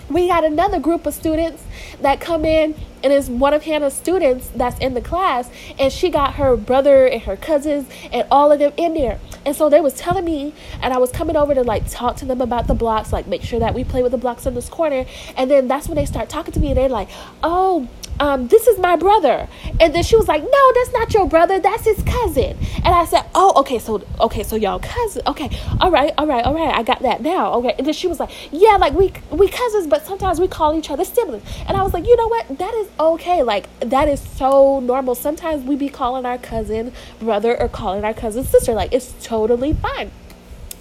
We 0.09 0.27
got 0.27 0.43
another 0.43 0.79
group 0.79 1.05
of 1.05 1.13
students 1.13 1.63
that 2.01 2.19
come 2.19 2.45
in 2.45 2.75
and 3.03 3.13
it's 3.13 3.29
one 3.29 3.53
of 3.53 3.63
Hannah's 3.63 3.93
students 3.93 4.49
that's 4.55 4.77
in 4.79 4.93
the 4.93 5.01
class 5.01 5.49
and 5.77 5.91
she 5.91 6.09
got 6.09 6.35
her 6.35 6.57
brother 6.57 7.07
and 7.07 7.21
her 7.23 7.37
cousins 7.37 7.87
and 8.11 8.27
all 8.29 8.51
of 8.51 8.59
them 8.59 8.73
in 8.75 8.93
there. 8.93 9.19
And 9.45 9.55
so 9.55 9.69
they 9.69 9.79
was 9.79 9.93
telling 9.93 10.25
me 10.25 10.53
and 10.81 10.93
I 10.93 10.97
was 10.97 11.11
coming 11.11 11.35
over 11.35 11.53
to 11.53 11.63
like 11.63 11.89
talk 11.89 12.17
to 12.17 12.25
them 12.25 12.41
about 12.41 12.67
the 12.67 12.73
blocks, 12.73 13.13
like 13.13 13.27
make 13.27 13.41
sure 13.43 13.59
that 13.59 13.73
we 13.73 13.83
play 13.83 14.03
with 14.03 14.11
the 14.11 14.17
blocks 14.17 14.45
in 14.45 14.53
this 14.53 14.67
corner. 14.67 15.05
And 15.37 15.49
then 15.49 15.67
that's 15.67 15.87
when 15.87 15.95
they 15.95 16.05
start 16.05 16.29
talking 16.29 16.53
to 16.53 16.59
me 16.59 16.69
and 16.69 16.77
they're 16.77 16.89
like, 16.89 17.09
"Oh, 17.43 17.87
um, 18.19 18.47
this 18.47 18.67
is 18.67 18.77
my 18.79 18.95
brother. 18.95 19.47
And 19.79 19.93
then 19.95 20.03
she 20.03 20.15
was 20.15 20.27
like, 20.27 20.43
no, 20.43 20.73
that's 20.73 20.91
not 20.91 21.13
your 21.13 21.27
brother. 21.27 21.59
That's 21.59 21.85
his 21.85 22.01
cousin. 22.03 22.57
And 22.77 22.87
I 22.87 23.05
said, 23.05 23.25
oh, 23.33 23.53
okay. 23.61 23.79
So, 23.79 24.03
okay. 24.19 24.43
So 24.43 24.55
y'all 24.55 24.79
cousin. 24.79 25.21
Okay. 25.27 25.49
All 25.79 25.91
right. 25.91 26.13
All 26.17 26.27
right. 26.27 26.43
All 26.43 26.53
right. 26.53 26.73
I 26.73 26.83
got 26.83 27.01
that 27.01 27.21
now. 27.21 27.53
Okay. 27.53 27.75
And 27.77 27.87
then 27.87 27.93
she 27.93 28.07
was 28.07 28.19
like, 28.19 28.31
yeah, 28.51 28.77
like 28.77 28.93
we, 28.93 29.13
we 29.31 29.47
cousins, 29.47 29.87
but 29.87 30.05
sometimes 30.05 30.39
we 30.39 30.47
call 30.47 30.77
each 30.77 30.89
other 30.89 31.05
siblings. 31.05 31.43
And 31.67 31.77
I 31.77 31.83
was 31.83 31.93
like, 31.93 32.05
you 32.05 32.15
know 32.15 32.27
what? 32.27 32.57
That 32.57 32.73
is 32.73 32.89
okay. 32.99 33.43
Like 33.43 33.67
that 33.79 34.07
is 34.07 34.19
so 34.19 34.79
normal. 34.79 35.15
Sometimes 35.15 35.63
we 35.63 35.75
be 35.75 35.89
calling 35.89 36.25
our 36.25 36.37
cousin 36.37 36.91
brother 37.19 37.59
or 37.59 37.69
calling 37.69 38.03
our 38.03 38.13
cousin 38.13 38.43
sister. 38.43 38.73
Like 38.73 38.91
it's 38.93 39.13
totally 39.23 39.73
fine. 39.73 40.11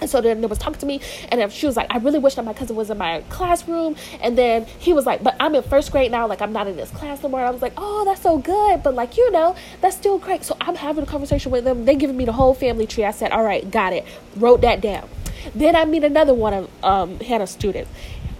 And 0.00 0.08
so 0.08 0.20
then 0.20 0.40
they 0.40 0.46
was 0.46 0.58
talking 0.58 0.78
to 0.80 0.86
me, 0.86 1.00
and 1.30 1.52
she 1.52 1.66
was 1.66 1.76
like, 1.76 1.86
"I 1.90 1.98
really 1.98 2.18
wish 2.18 2.34
that 2.34 2.44
my 2.44 2.52
cousin 2.52 2.76
was 2.76 2.90
in 2.90 2.98
my 2.98 3.22
classroom." 3.28 3.96
And 4.20 4.38
then 4.38 4.66
he 4.78 4.92
was 4.92 5.06
like, 5.06 5.22
"But 5.22 5.36
I'm 5.40 5.54
in 5.54 5.62
first 5.62 5.90
grade 5.92 6.10
now. 6.10 6.26
Like 6.26 6.40
I'm 6.40 6.52
not 6.52 6.66
in 6.66 6.76
this 6.76 6.90
class 6.90 7.20
anymore." 7.20 7.40
I 7.40 7.50
was 7.50 7.62
like, 7.62 7.74
"Oh, 7.76 8.04
that's 8.04 8.22
so 8.22 8.38
good, 8.38 8.82
but 8.82 8.94
like 8.94 9.16
you 9.16 9.30
know, 9.30 9.56
that's 9.80 9.96
still 9.96 10.18
great." 10.18 10.44
So 10.44 10.56
I'm 10.60 10.76
having 10.76 11.04
a 11.04 11.06
conversation 11.06 11.50
with 11.50 11.64
them. 11.64 11.84
They 11.84 11.96
giving 11.96 12.16
me 12.16 12.24
the 12.24 12.32
whole 12.32 12.54
family 12.54 12.86
tree. 12.86 13.04
I 13.04 13.10
said, 13.10 13.32
"All 13.32 13.44
right, 13.44 13.68
got 13.70 13.92
it." 13.92 14.04
Wrote 14.36 14.60
that 14.60 14.80
down. 14.80 15.08
Then 15.54 15.76
I 15.76 15.84
meet 15.84 16.04
another 16.04 16.34
one 16.34 16.54
of 16.54 16.70
um, 16.84 17.20
Hannah's 17.20 17.50
students. 17.50 17.90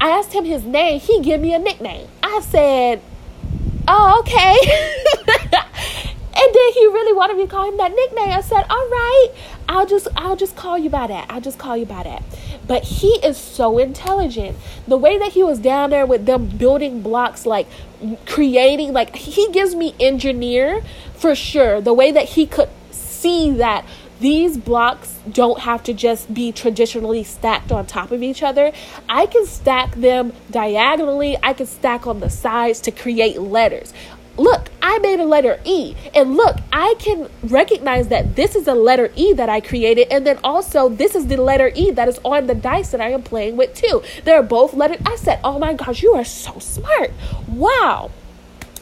I 0.00 0.10
asked 0.10 0.32
him 0.32 0.44
his 0.44 0.64
name. 0.64 1.00
He 1.00 1.20
gave 1.20 1.40
me 1.40 1.54
a 1.54 1.58
nickname. 1.58 2.08
I 2.22 2.40
said, 2.40 3.02
"Oh, 3.88 4.20
okay." 4.20 4.94
He 6.88 6.94
really 6.94 7.12
wanted 7.12 7.36
me 7.36 7.42
to 7.42 7.48
call 7.50 7.68
him 7.68 7.76
that 7.76 7.94
nickname. 7.94 8.30
I 8.30 8.40
said, 8.40 8.64
"All 8.70 8.88
right, 8.88 9.28
I'll 9.68 9.84
just 9.84 10.08
I'll 10.16 10.36
just 10.36 10.56
call 10.56 10.78
you 10.78 10.88
by 10.88 11.06
that. 11.08 11.26
I'll 11.28 11.42
just 11.42 11.58
call 11.58 11.76
you 11.76 11.84
by 11.84 12.02
that." 12.02 12.22
But 12.66 12.84
he 12.84 13.08
is 13.22 13.36
so 13.36 13.76
intelligent. 13.76 14.56
The 14.86 14.96
way 14.96 15.18
that 15.18 15.32
he 15.32 15.42
was 15.42 15.58
down 15.58 15.90
there 15.90 16.06
with 16.06 16.24
them 16.24 16.46
building 16.46 17.02
blocks, 17.02 17.44
like 17.44 17.66
creating, 18.24 18.94
like 18.94 19.14
he 19.16 19.50
gives 19.50 19.74
me 19.74 19.94
engineer 20.00 20.82
for 21.14 21.34
sure. 21.34 21.82
The 21.82 21.92
way 21.92 22.10
that 22.10 22.30
he 22.30 22.46
could 22.46 22.70
see 22.90 23.50
that 23.50 23.84
these 24.20 24.56
blocks 24.56 25.18
don't 25.30 25.60
have 25.60 25.82
to 25.84 25.92
just 25.92 26.32
be 26.32 26.50
traditionally 26.50 27.22
stacked 27.22 27.70
on 27.70 27.86
top 27.86 28.10
of 28.10 28.22
each 28.22 28.42
other. 28.42 28.72
I 29.08 29.26
can 29.26 29.46
stack 29.46 29.94
them 29.94 30.32
diagonally, 30.50 31.36
I 31.42 31.52
can 31.52 31.66
stack 31.66 32.06
on 32.06 32.20
the 32.20 32.30
sides 32.30 32.80
to 32.80 32.90
create 32.90 33.40
letters 33.40 33.92
look, 34.38 34.68
I 34.80 34.98
made 34.98 35.20
a 35.20 35.24
letter 35.24 35.60
E. 35.64 35.94
And 36.14 36.36
look, 36.36 36.56
I 36.72 36.94
can 36.98 37.28
recognize 37.42 38.08
that 38.08 38.36
this 38.36 38.54
is 38.54 38.66
a 38.66 38.74
letter 38.74 39.12
E 39.16 39.32
that 39.34 39.48
I 39.48 39.60
created. 39.60 40.08
And 40.10 40.26
then 40.26 40.38
also, 40.42 40.88
this 40.88 41.14
is 41.14 41.26
the 41.26 41.36
letter 41.36 41.70
E 41.74 41.90
that 41.90 42.08
is 42.08 42.18
on 42.24 42.46
the 42.46 42.54
dice 42.54 42.90
that 42.90 43.00
I 43.00 43.10
am 43.10 43.22
playing 43.22 43.56
with 43.56 43.74
too. 43.74 44.02
They're 44.24 44.42
both 44.42 44.74
letters. 44.74 44.98
I 45.04 45.16
said, 45.16 45.40
oh 45.44 45.58
my 45.58 45.74
gosh, 45.74 46.02
you 46.02 46.14
are 46.14 46.24
so 46.24 46.58
smart. 46.58 47.12
Wow. 47.48 48.10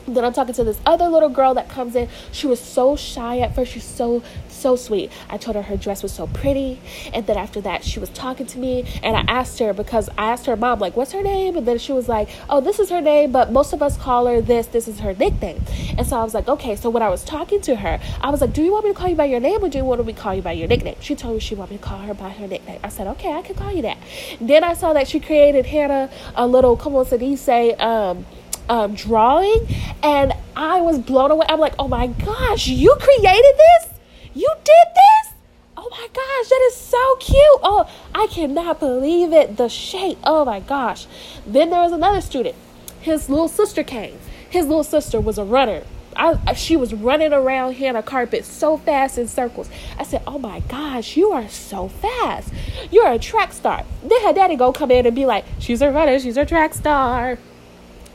Then 0.09 0.25
I'm 0.25 0.33
talking 0.33 0.55
to 0.55 0.65
this 0.65 0.79
other 0.87 1.09
little 1.09 1.29
girl 1.29 1.55
that 1.55 1.69
comes 1.69 1.97
in. 1.97 2.09
She 2.31 2.47
was 2.47 2.61
so 2.61 2.95
shy 2.95 3.41
at 3.41 3.57
first. 3.57 3.73
She's 3.73 3.83
so 3.83 4.23
so 4.57 4.77
sweet. 4.77 5.11
I 5.29 5.37
told 5.39 5.57
her 5.57 5.63
her 5.63 5.77
dress 5.77 6.03
was 6.03 6.13
so 6.13 6.27
pretty. 6.27 6.81
And 7.13 7.27
then 7.27 7.37
after 7.37 7.61
that, 7.63 7.85
she 7.85 7.99
was 8.01 8.11
talking 8.11 8.47
to 8.47 8.59
me. 8.59 8.85
And 9.03 9.17
I 9.17 9.21
asked 9.29 9.59
her 9.59 9.73
because 9.73 10.09
I 10.17 10.31
asked 10.31 10.47
her 10.47 10.57
mom, 10.57 10.79
like, 10.79 10.97
what's 10.97 11.13
her 11.13 11.23
name? 11.23 11.57
And 11.57 11.67
then 11.67 11.79
she 11.79 11.93
was 11.93 12.09
like, 12.09 12.29
oh, 12.49 12.61
this 12.61 12.79
is 12.79 12.91
her 12.91 13.01
name, 13.01 13.33
but 13.33 13.53
most 13.53 13.73
of 13.73 13.83
us 13.83 13.97
call 13.97 14.27
her 14.27 14.41
this. 14.41 14.67
This 14.67 14.89
is 14.89 15.01
her 15.01 15.15
nickname. 15.15 15.63
And 15.97 16.07
so 16.07 16.19
I 16.19 16.25
was 16.25 16.35
like, 16.35 16.49
okay. 16.49 16.77
So 16.77 16.91
when 16.91 17.03
I 17.03 17.09
was 17.09 17.25
talking 17.25 17.61
to 17.63 17.77
her, 17.77 18.01
I 18.21 18.31
was 18.31 18.41
like, 18.41 18.53
do 18.53 18.63
you 18.63 18.73
want 18.73 18.85
me 18.85 18.93
to 18.93 18.99
call 18.99 19.09
you 19.09 19.17
by 19.17 19.27
your 19.27 19.41
name 19.41 19.63
or 19.63 19.69
do 19.69 19.79
you 19.79 19.85
want 19.85 20.05
me 20.05 20.13
to 20.13 20.21
call 20.21 20.35
you 20.35 20.43
by 20.43 20.53
your 20.53 20.69
nickname? 20.69 20.97
She 21.01 21.15
told 21.15 21.35
me 21.35 21.41
she 21.41 21.55
wanted 21.55 21.73
me 21.73 21.79
to 21.79 21.83
call 21.83 21.99
her 21.99 22.15
by 22.15 22.31
her 22.31 22.47
nickname. 22.47 22.81
I 22.83 22.89
said, 22.89 23.07
okay, 23.09 23.33
I 23.33 23.43
can 23.43 23.57
call 23.57 23.73
you 23.73 23.83
that. 23.83 23.99
Then 24.41 24.65
I 24.65 24.75
saw 24.75 24.93
that 24.93 25.09
she 25.09 25.21
created 25.21 25.67
Hannah 25.67 26.11
a 26.35 26.47
little, 26.47 26.77
como 26.77 27.05
se 27.05 27.19
dice, 27.19 27.79
um, 27.81 28.27
um, 28.69 28.95
drawing, 28.95 29.67
and 30.03 30.33
I 30.57 30.81
was 30.81 30.99
blown 30.99 31.31
away. 31.31 31.47
I'm 31.49 31.61
like, 31.61 31.75
oh 31.79 31.89
my 31.89 32.09
gosh, 32.09 32.67
you 32.67 32.95
created 32.99 33.55
this? 33.57 33.96
You 34.37 34.53
did 34.65 34.89
this? 34.95 35.33
Oh 35.79 35.89
my 35.91 36.09
gosh, 36.13 36.49
that 36.51 36.63
is 36.67 36.77
so 36.77 37.17
cute. 37.17 37.61
Oh, 37.63 37.91
I 38.15 38.27
cannot 38.27 38.79
believe 38.79 39.33
it. 39.33 39.57
The 39.57 39.71
shape. 39.71 40.19
Oh 40.25 40.45
my 40.45 40.61
gosh. 40.61 41.07
Then 41.47 41.71
there 41.71 41.81
was 41.81 41.93
another 41.93 42.21
student. 42.21 42.55
His 43.01 43.31
little 43.31 43.49
sister 43.49 43.83
came. 43.83 44.19
His 44.51 44.67
little 44.67 44.85
sister 44.85 45.23
was 45.23 45.39
a 45.39 45.45
runner. 45.45 45.85
I, 46.15 46.53
she 46.53 46.77
was 46.77 46.93
running 46.93 47.33
around 47.33 47.75
here 47.75 47.89
on 47.89 47.97
a 47.97 48.03
carpet 48.03 48.45
so 48.45 48.77
fast 48.77 49.17
in 49.17 49.27
circles. 49.27 49.71
I 49.99 50.03
said, 50.03 50.23
Oh 50.27 50.39
my 50.39 50.61
gosh, 50.61 51.17
you 51.17 51.31
are 51.31 51.49
so 51.49 51.89
fast. 51.89 52.53
You're 52.91 53.11
a 53.11 53.19
track 53.19 53.55
star. 53.55 53.87
Then 54.03 54.23
her 54.23 54.35
daddy 54.35 54.57
go 54.57 54.71
come 54.71 54.91
in 54.91 55.07
and 55.07 55.17
be 55.17 55.25
like, 55.25 55.47
She's 55.59 55.81
a 55.81 55.91
runner, 55.91 56.21
she's 56.21 56.37
a 56.37 56.45
track 56.45 56.75
star. 56.75 57.39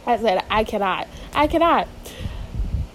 I 0.06 0.18
said, 0.18 0.44
I 0.52 0.66
cannot. 0.66 1.08
I 1.34 1.48
cannot 1.48 1.88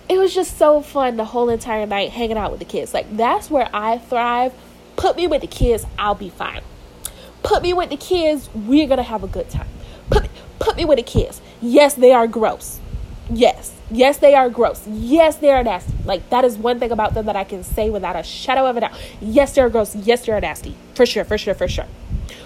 it 0.09 0.19
was 0.19 0.35
just 0.35 0.57
so 0.57 0.81
fun 0.81 1.17
the 1.17 1.25
whole 1.25 1.49
entire 1.49 1.87
night 1.87 2.11
hanging 2.11 2.37
out 2.37 2.51
with 2.51 2.61
the 2.61 2.67
kids. 2.67 2.95
Like 2.95 3.17
that's 3.17 3.51
where 3.51 3.69
I 3.73 3.99
thrive. 3.99 4.53
Put 4.97 5.17
me 5.17 5.27
with 5.27 5.41
the 5.43 5.47
kids, 5.47 5.85
I'll 5.99 6.15
be 6.15 6.31
fine. 6.31 6.63
Put 7.43 7.63
me 7.63 7.73
with 7.73 7.91
the 7.91 7.97
kids, 7.97 8.49
we're 8.55 8.87
gonna 8.87 9.03
have 9.03 9.23
a 9.23 9.29
good 9.29 9.51
time. 9.51 9.69
Put 10.11 10.29
put 10.59 10.77
me 10.77 10.85
with 10.85 10.99
the 10.99 11.03
kids. 11.03 11.41
Yes, 11.61 11.95
they 11.95 12.13
are 12.13 12.27
gross. 12.27 12.81
Yes. 13.31 13.73
Yes, 13.91 14.19
they 14.19 14.35
are 14.35 14.49
gross. 14.49 14.87
Yes, 14.87 15.37
they 15.37 15.51
are 15.51 15.63
nasty. 15.63 15.93
Like 16.05 16.29
that 16.31 16.45
is 16.45 16.57
one 16.57 16.79
thing 16.79 16.93
about 16.93 17.15
them 17.15 17.27
that 17.27 17.37
I 17.37 17.45
can 17.45 17.63
say 17.63 17.91
without 17.91 18.17
a 18.17 18.23
shadow 18.23 18.67
of 18.67 18.77
a 18.77 18.81
doubt. 18.81 18.93
Yes, 19.21 19.55
they're 19.55 19.69
gross. 19.69 19.95
Yes, 19.95 20.27
they're 20.27 20.41
nasty. 20.41 20.75
For 20.95 21.07
sure, 21.07 21.25
for 21.25 21.39
sure, 21.39 21.55
for 21.55 21.69
sure. 21.69 21.87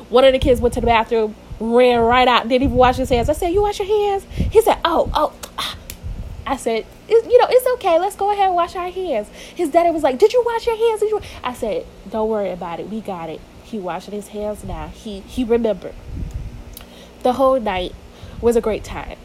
One 0.09 0.25
of 0.25 0.33
the 0.33 0.39
kids 0.39 0.61
went 0.61 0.75
to 0.75 0.81
the 0.81 0.87
bathroom, 0.87 1.37
ran 1.61 2.01
right 2.01 2.27
out, 2.27 2.49
didn't 2.49 2.65
even 2.65 2.77
wash 2.77 2.97
his 2.97 3.09
hands. 3.11 3.29
I 3.29 3.33
said, 3.33 3.49
You 3.49 3.63
wash 3.63 3.79
your 3.79 3.89
hands? 3.89 4.25
He 4.35 4.61
said, 4.61 4.79
Oh, 4.85 5.11
oh, 5.15 5.33
ah. 5.59 5.77
I 6.47 6.57
said, 6.57 6.85
you 7.11 7.39
know, 7.39 7.47
it's 7.51 7.67
okay. 7.75 7.99
Let's 7.99 8.17
go 8.17 8.33
ahead 8.33 8.47
and 8.47 8.55
wash 8.55 8.77
our 8.77 8.91
hands. 8.91 9.29
His 9.55 9.71
daddy 9.71 9.91
was 9.91 10.03
like, 10.03 10.19
Did 10.19 10.33
you 10.33 10.43
wash 10.47 10.67
your 10.67 10.77
hands? 10.77 11.03
You? 11.03 11.21
I 11.43 11.55
said, 11.55 11.87
Don't 12.11 12.29
worry 12.29 12.51
about 12.51 12.81
it. 12.81 12.89
We 12.89 13.01
got 13.01 13.29
it. 13.29 13.41
He 13.65 13.79
washing 13.79 14.15
his 14.15 14.29
hands 14.29 14.65
now. 14.65 14.89
He 14.89 15.21
he 15.21 15.45
remembered. 15.45 15.95
The 17.23 17.35
whole 17.35 17.61
night 17.61 17.95
was 18.41 18.57
a 18.57 18.61
great 18.61 18.85
time. 18.85 19.19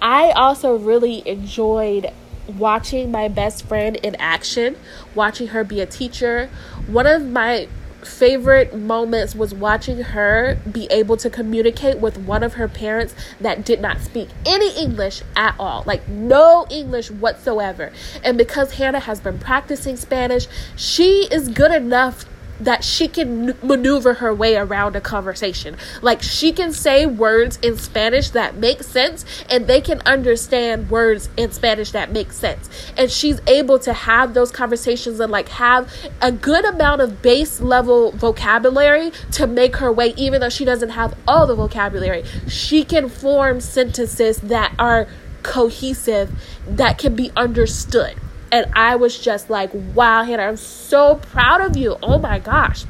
I 0.00 0.30
also 0.30 0.76
really 0.76 1.26
enjoyed 1.28 2.12
watching 2.48 3.10
my 3.10 3.28
best 3.28 3.66
friend 3.66 3.96
in 3.96 4.16
action, 4.16 4.76
watching 5.14 5.48
her 5.48 5.62
be 5.62 5.80
a 5.80 5.86
teacher. 5.86 6.50
One 6.86 7.06
of 7.06 7.24
my 7.24 7.68
favorite 8.04 8.76
moments 8.76 9.34
was 9.34 9.54
watching 9.54 9.98
her 10.02 10.58
be 10.70 10.86
able 10.90 11.16
to 11.16 11.30
communicate 11.30 11.98
with 11.98 12.18
one 12.18 12.42
of 12.42 12.54
her 12.54 12.68
parents 12.68 13.14
that 13.40 13.64
did 13.64 13.80
not 13.80 14.00
speak 14.00 14.28
any 14.44 14.76
English 14.76 15.22
at 15.36 15.54
all, 15.58 15.84
like 15.86 16.06
no 16.08 16.66
English 16.70 17.10
whatsoever. 17.10 17.92
And 18.24 18.36
because 18.36 18.74
Hannah 18.74 19.00
has 19.00 19.20
been 19.20 19.38
practicing 19.38 19.96
Spanish, 19.96 20.46
she 20.76 21.28
is 21.30 21.48
good 21.48 21.72
enough 21.72 22.24
that 22.64 22.84
she 22.84 23.08
can 23.08 23.54
maneuver 23.62 24.14
her 24.14 24.34
way 24.34 24.56
around 24.56 24.96
a 24.96 25.00
conversation. 25.00 25.76
Like 26.00 26.22
she 26.22 26.52
can 26.52 26.72
say 26.72 27.06
words 27.06 27.58
in 27.62 27.76
Spanish 27.76 28.30
that 28.30 28.56
make 28.56 28.82
sense 28.82 29.24
and 29.50 29.66
they 29.66 29.80
can 29.80 30.00
understand 30.06 30.90
words 30.90 31.28
in 31.36 31.50
Spanish 31.52 31.90
that 31.92 32.12
make 32.12 32.32
sense. 32.32 32.68
And 32.96 33.10
she's 33.10 33.40
able 33.46 33.78
to 33.80 33.92
have 33.92 34.34
those 34.34 34.50
conversations 34.50 35.20
and 35.20 35.32
like 35.32 35.48
have 35.50 35.92
a 36.20 36.30
good 36.30 36.64
amount 36.64 37.00
of 37.00 37.22
base 37.22 37.60
level 37.60 38.12
vocabulary 38.12 39.12
to 39.32 39.46
make 39.46 39.76
her 39.76 39.92
way 39.92 40.14
even 40.16 40.40
though 40.40 40.48
she 40.48 40.64
doesn't 40.64 40.90
have 40.90 41.16
all 41.26 41.46
the 41.46 41.54
vocabulary. 41.54 42.24
She 42.48 42.84
can 42.84 43.08
form 43.08 43.60
sentences 43.60 44.38
that 44.38 44.74
are 44.78 45.08
cohesive 45.42 46.30
that 46.66 46.98
can 46.98 47.14
be 47.14 47.30
understood. 47.36 48.14
And 48.52 48.66
I 48.74 48.96
was 48.96 49.18
just 49.18 49.48
like, 49.48 49.70
wow, 49.94 50.22
Hannah, 50.22 50.42
I'm 50.42 50.56
so 50.58 51.16
proud 51.16 51.62
of 51.62 51.76
you. 51.76 51.96
Oh 52.02 52.18
my 52.18 52.38
gosh. 52.38 52.84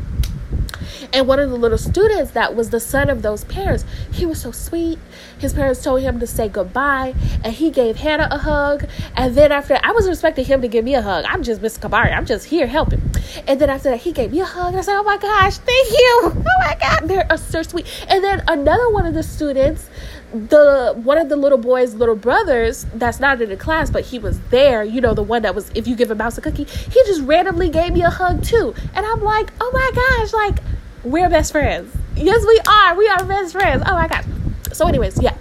And 1.13 1.29
one 1.29 1.39
of 1.39 1.51
the 1.51 1.57
little 1.57 1.79
students 1.79 2.33
that 2.33 2.55
was 2.55 2.71
the 2.71 2.81
son 2.81 3.11
of 3.11 3.23
those 3.23 3.45
parents, 3.45 3.85
he 4.13 4.27
was 4.27 4.41
so 4.41 4.51
sweet. 4.51 4.99
His 5.39 5.53
parents 5.53 5.83
told 5.83 6.01
him 6.01 6.19
to 6.21 6.27
say 6.27 6.49
goodbye, 6.49 7.15
and 7.45 7.53
he 7.53 7.71
gave 7.71 7.97
Hannah 7.97 8.29
a 8.31 8.39
hug. 8.39 8.87
And 9.17 9.35
then 9.35 9.53
after, 9.53 9.79
I 9.83 9.93
was 9.93 10.07
expecting 10.07 10.45
him 10.45 10.63
to 10.63 10.69
give 10.69 10.85
me 10.85 10.95
a 10.95 11.03
hug. 11.03 11.25
I'm 11.29 11.43
just 11.43 11.63
Miss 11.63 11.79
Kamari. 11.79 12.17
I'm 12.17 12.27
just 12.27 12.47
here 12.47 12.67
helping. 12.67 13.03
And 13.47 13.61
then 13.61 13.71
after 13.71 13.91
that, 13.91 14.01
he 14.01 14.13
gave 14.13 14.33
me 14.33 14.41
a 14.41 14.45
hug. 14.45 14.69
And 14.69 14.79
I 14.79 14.81
said, 14.81 14.99
"Oh 14.99 15.03
my 15.03 15.19
gosh, 15.19 15.59
thank 15.59 15.91
you! 15.91 16.33
Oh 16.53 16.69
my 16.69 16.77
God, 16.81 17.09
they're 17.09 17.37
so 17.37 17.63
sweet." 17.63 17.87
And 18.09 18.23
then 18.23 18.43
another 18.49 18.91
one 18.91 19.07
of 19.07 19.15
the 19.15 19.23
students 19.23 19.89
the 20.33 20.95
one 21.03 21.19
of 21.19 21.29
the 21.29 21.37
little 21.37 21.59
boy's 21.59 21.95
little 21.95 22.17
brothers 22.17 22.87
that's 22.95 23.21
not 23.21 23.41
in 23.43 23.51
the 23.51 23.57
class 23.57 23.91
but 23.91 24.03
he 24.03 24.19
was 24.19 24.41
there 24.49 24.83
you 24.83 25.01
know 25.01 25.13
the 25.13 25.23
one 25.23 25.43
that 25.43 25.55
was 25.55 25.71
if 25.75 25.87
you 25.87 25.95
give 25.95 26.11
a 26.11 26.15
mouse 26.15 26.39
a 26.39 26.41
cookie 26.41 26.65
he 26.65 27.03
just 27.05 27.21
randomly 27.23 27.69
gave 27.69 27.93
me 27.93 28.03
a 28.03 28.11
hug 28.11 28.43
too. 28.43 28.75
And 28.95 29.05
i'm 29.05 29.23
like 29.23 29.53
oh 29.61 29.71
my 29.73 29.91
gosh 29.95 30.33
like 30.33 30.65
we're 31.05 31.29
best 31.29 31.53
friends. 31.53 31.95
Yes 32.17 32.45
we 32.47 32.61
are. 32.67 32.97
We 32.97 33.09
are 33.09 33.25
best 33.25 33.53
friends. 33.53 33.83
Oh 33.87 33.95
my 33.95 34.07
gosh. 34.09 34.25
So 34.73 34.87
anyways 34.87 35.21
yeah. 35.21 35.37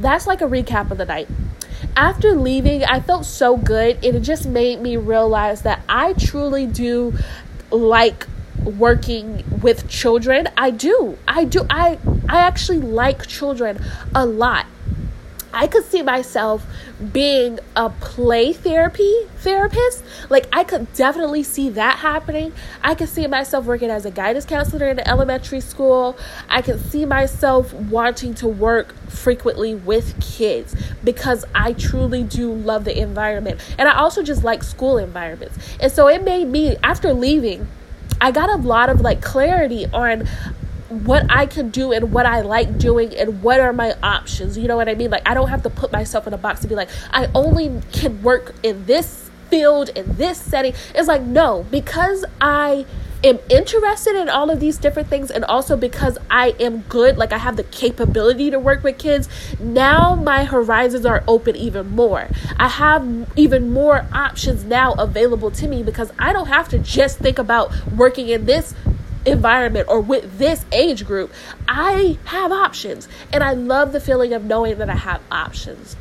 That's 0.00 0.26
like 0.26 0.40
a 0.40 0.44
recap 0.44 0.90
of 0.90 0.98
the 0.98 1.06
night. 1.06 1.28
After 1.96 2.34
leaving, 2.34 2.84
I 2.84 3.00
felt 3.00 3.24
so 3.24 3.56
good. 3.56 3.96
and 4.04 4.16
It 4.16 4.20
just 4.20 4.46
made 4.46 4.80
me 4.80 4.96
realize 4.96 5.62
that 5.62 5.82
I 5.88 6.12
truly 6.12 6.66
do 6.66 7.14
like 7.70 8.26
working 8.68 9.44
with 9.62 9.88
children. 9.88 10.48
I 10.56 10.70
do. 10.70 11.18
I 11.26 11.44
do. 11.44 11.66
I 11.70 11.98
I 12.28 12.40
actually 12.40 12.80
like 12.80 13.26
children 13.26 13.82
a 14.14 14.26
lot. 14.26 14.66
I 15.52 15.66
could 15.66 15.84
see 15.84 16.02
myself 16.02 16.66
being 17.12 17.58
a 17.74 17.88
play 17.88 18.52
therapy 18.52 19.24
therapist. 19.38 20.04
Like, 20.28 20.46
I 20.52 20.62
could 20.62 20.92
definitely 20.92 21.42
see 21.42 21.70
that 21.70 21.98
happening. 21.98 22.52
I 22.82 22.94
could 22.94 23.08
see 23.08 23.26
myself 23.26 23.64
working 23.64 23.88
as 23.88 24.04
a 24.04 24.10
guidance 24.10 24.44
counselor 24.44 24.88
in 24.88 24.98
an 24.98 25.08
elementary 25.08 25.60
school. 25.60 26.18
I 26.48 26.60
could 26.60 26.80
see 26.80 27.06
myself 27.06 27.72
wanting 27.72 28.34
to 28.34 28.48
work 28.48 28.94
frequently 29.08 29.74
with 29.74 30.20
kids 30.20 30.76
because 31.02 31.44
I 31.54 31.72
truly 31.72 32.24
do 32.24 32.52
love 32.52 32.84
the 32.84 32.96
environment. 33.00 33.60
And 33.78 33.88
I 33.88 33.96
also 33.96 34.22
just 34.22 34.44
like 34.44 34.62
school 34.62 34.98
environments. 34.98 35.56
And 35.80 35.90
so 35.90 36.08
it 36.08 36.22
made 36.22 36.46
me, 36.46 36.76
after 36.82 37.14
leaving, 37.14 37.66
I 38.20 38.30
got 38.30 38.50
a 38.50 38.56
lot 38.56 38.88
of 38.88 39.00
like 39.00 39.20
clarity 39.20 39.86
on 39.86 40.26
what 40.88 41.26
I 41.28 41.46
can 41.46 41.70
do 41.70 41.92
and 41.92 42.12
what 42.12 42.24
I 42.26 42.40
like 42.40 42.78
doing 42.78 43.14
and 43.16 43.42
what 43.42 43.60
are 43.60 43.72
my 43.72 43.94
options. 44.02 44.56
You 44.56 44.68
know 44.68 44.76
what 44.76 44.88
I 44.88 44.94
mean? 44.94 45.10
Like 45.10 45.22
I 45.26 45.34
don't 45.34 45.48
have 45.48 45.62
to 45.64 45.70
put 45.70 45.92
myself 45.92 46.26
in 46.26 46.32
a 46.32 46.38
box 46.38 46.60
to 46.60 46.68
be 46.68 46.74
like 46.74 46.88
I 47.12 47.28
only 47.34 47.80
can 47.92 48.22
work 48.22 48.54
in 48.62 48.86
this 48.86 49.30
field 49.50 49.90
in 49.90 50.16
this 50.16 50.40
setting. 50.40 50.74
It's 50.94 51.08
like 51.08 51.22
no, 51.22 51.66
because 51.70 52.24
I 52.40 52.86
am 53.24 53.38
interested 53.48 54.14
in 54.14 54.28
all 54.28 54.50
of 54.50 54.60
these 54.60 54.78
different 54.78 55.08
things 55.08 55.30
and 55.30 55.44
also 55.44 55.76
because 55.76 56.18
I 56.30 56.54
am 56.60 56.82
good, 56.82 57.16
like 57.16 57.32
I 57.32 57.38
have 57.38 57.56
the 57.56 57.64
capability 57.64 58.50
to 58.50 58.58
work 58.58 58.82
with 58.82 58.98
kids, 58.98 59.28
now 59.58 60.14
my 60.14 60.44
horizons 60.44 61.04
are 61.04 61.24
open 61.26 61.56
even 61.56 61.90
more. 61.90 62.28
I 62.56 62.68
have 62.68 63.30
even 63.36 63.72
more 63.72 64.06
options 64.12 64.64
now 64.64 64.92
available 64.92 65.50
to 65.52 65.68
me 65.68 65.82
because 65.82 66.12
I 66.18 66.32
don't 66.32 66.48
have 66.48 66.68
to 66.70 66.78
just 66.78 67.18
think 67.18 67.38
about 67.38 67.72
working 67.88 68.28
in 68.28 68.46
this 68.46 68.74
environment 69.26 69.88
or 69.88 70.00
with 70.00 70.38
this 70.38 70.64
age 70.72 71.06
group, 71.06 71.32
I 71.66 72.18
have 72.26 72.52
options. 72.52 73.08
And 73.32 73.42
I 73.42 73.52
love 73.52 73.92
the 73.92 74.00
feeling 74.00 74.32
of 74.32 74.44
knowing 74.44 74.78
that 74.78 74.88
I 74.88 74.94
have 74.94 75.20
options. 75.30 75.96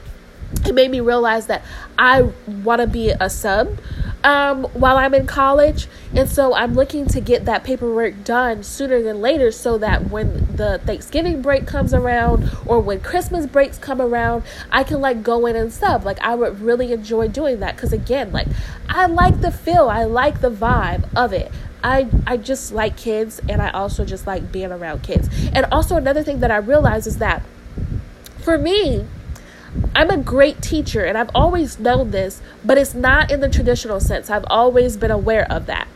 It 0.66 0.74
made 0.74 0.92
me 0.92 1.00
realize 1.00 1.48
that 1.48 1.64
I 1.98 2.30
want 2.48 2.82
to 2.82 2.88
be 2.88 3.10
a 3.10 3.30
sub 3.30 3.80
um, 4.24 4.66
while 4.74 4.98
I'm 4.98 5.14
in 5.14 5.28
college. 5.28 5.88
And 6.14 6.30
so 6.30 6.54
I'm 6.54 6.74
looking 6.74 7.06
to 7.08 7.22
get 7.22 7.46
that 7.46 7.64
paperwork 7.64 8.24
done 8.24 8.64
sooner 8.64 9.02
than 9.02 9.22
later 9.22 9.52
so 9.52 9.78
that 9.78 10.10
when 10.10 10.56
the 10.56 10.80
Thanksgiving 10.86 11.42
break 11.42 11.68
comes 11.68 11.94
around 11.94 12.50
or 12.66 12.80
when 12.80 13.00
Christmas 13.02 13.46
breaks 13.46 13.78
come 13.78 14.02
around, 14.02 14.44
I 14.72 14.84
can 14.84 15.02
like 15.02 15.24
go 15.24 15.46
in 15.46 15.56
and 15.56 15.72
sub. 15.72 16.06
Like 16.06 16.20
I 16.22 16.36
would 16.36 16.60
really 16.60 16.92
enjoy 16.92 17.28
doing 17.28 17.60
that 17.60 17.76
because 17.76 17.94
again, 17.94 18.32
like 18.32 18.48
I 18.90 19.06
like 19.06 19.42
the 19.42 19.52
feel, 19.52 19.90
I 19.90 20.04
like 20.04 20.42
the 20.42 20.52
vibe 20.52 21.08
of 21.16 21.34
it. 21.34 21.52
I 21.84 22.08
I 22.26 22.38
just 22.38 22.72
like 22.72 22.98
kids 22.98 23.40
and 23.48 23.62
I 23.62 23.70
also 23.70 24.04
just 24.04 24.26
like 24.28 24.52
being 24.52 24.72
around 24.72 25.04
kids. 25.04 25.30
And 25.54 25.66
also 25.72 25.96
another 25.96 26.24
thing 26.24 26.40
that 26.40 26.52
I 26.52 26.58
realize 26.58 27.08
is 27.08 27.18
that 27.20 27.44
for 28.40 28.58
me, 28.58 29.06
I'm 29.96 30.10
a 30.10 30.18
great 30.18 30.62
teacher 30.62 31.04
and 31.04 31.18
I've 31.18 31.32
always 31.34 31.80
known 31.80 32.12
this, 32.12 32.42
but 32.64 32.78
it's 32.78 32.94
not 32.94 33.32
in 33.32 33.40
the 33.40 33.50
traditional 33.50 34.00
sense. 34.00 34.30
I've 34.30 34.46
always 34.48 34.98
been 34.98 35.12
aware 35.12 35.52
of 35.52 35.66
that. 35.66 35.88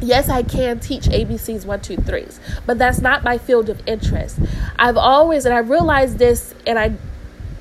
Yes, 0.00 0.28
I 0.28 0.42
can 0.42 0.80
teach 0.80 1.04
ABCs 1.04 1.64
one, 1.64 1.80
two, 1.80 1.96
threes, 1.96 2.38
but 2.66 2.78
that's 2.78 3.00
not 3.00 3.24
my 3.24 3.38
field 3.38 3.68
of 3.68 3.80
interest. 3.88 4.38
I've 4.78 4.96
always, 4.96 5.46
and 5.46 5.54
I 5.54 5.58
realized 5.58 6.18
this, 6.18 6.54
and 6.66 6.78
I 6.78 6.94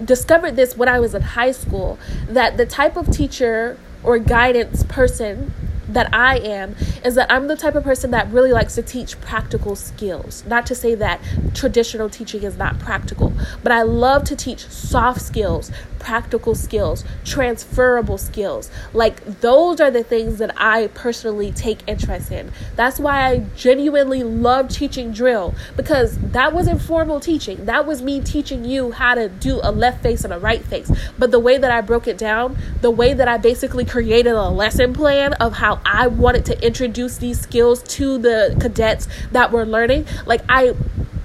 discovered 0.03 0.55
this 0.55 0.75
when 0.75 0.89
I 0.89 0.99
was 0.99 1.15
in 1.15 1.21
high 1.21 1.51
school, 1.51 1.97
that 2.27 2.57
the 2.57 2.65
type 2.65 2.97
of 2.97 3.09
teacher 3.11 3.77
or 4.03 4.17
guidance 4.19 4.83
person 4.83 5.53
that 5.93 6.13
I 6.13 6.37
am 6.37 6.75
is 7.03 7.15
that 7.15 7.31
I'm 7.31 7.47
the 7.47 7.55
type 7.55 7.75
of 7.75 7.83
person 7.83 8.11
that 8.11 8.31
really 8.31 8.51
likes 8.51 8.75
to 8.75 8.81
teach 8.81 9.19
practical 9.21 9.75
skills. 9.75 10.43
Not 10.45 10.65
to 10.67 10.75
say 10.75 10.95
that 10.95 11.21
traditional 11.53 12.09
teaching 12.09 12.43
is 12.43 12.57
not 12.57 12.79
practical, 12.79 13.33
but 13.61 13.71
I 13.71 13.81
love 13.83 14.23
to 14.25 14.35
teach 14.35 14.67
soft 14.67 15.21
skills, 15.21 15.71
practical 16.03 16.53
skills, 16.53 17.05
transferable 17.23 18.17
skills. 18.17 18.69
Like 18.93 19.23
those 19.39 19.79
are 19.79 19.89
the 19.89 20.03
things 20.03 20.37
that 20.37 20.53
I 20.57 20.87
personally 20.87 21.51
take 21.51 21.79
interest 21.87 22.31
in. 22.31 22.51
That's 22.75 22.99
why 22.99 23.25
I 23.25 23.39
genuinely 23.55 24.21
love 24.21 24.67
teaching 24.69 25.13
drill 25.13 25.55
because 25.75 26.17
that 26.19 26.53
was 26.53 26.67
informal 26.67 27.21
teaching. 27.21 27.65
That 27.65 27.87
was 27.87 28.01
me 28.01 28.19
teaching 28.19 28.65
you 28.65 28.91
how 28.91 29.15
to 29.15 29.29
do 29.29 29.61
a 29.63 29.71
left 29.71 30.03
face 30.03 30.23
and 30.25 30.33
a 30.33 30.39
right 30.39 30.63
face. 30.63 30.91
But 31.17 31.31
the 31.31 31.39
way 31.39 31.57
that 31.57 31.71
I 31.71 31.79
broke 31.81 32.07
it 32.07 32.17
down, 32.17 32.57
the 32.81 32.91
way 32.91 33.13
that 33.13 33.29
I 33.29 33.37
basically 33.37 33.85
created 33.85 34.33
a 34.33 34.49
lesson 34.49 34.93
plan 34.93 35.33
of 35.33 35.53
how 35.53 35.79
I 35.85 36.07
wanted 36.07 36.45
to 36.45 36.65
introduce 36.65 37.17
these 37.17 37.39
skills 37.39 37.81
to 37.83 38.17
the 38.17 38.57
cadets 38.59 39.07
that 39.31 39.51
were 39.51 39.65
learning, 39.65 40.05
like 40.25 40.41
I 40.49 40.75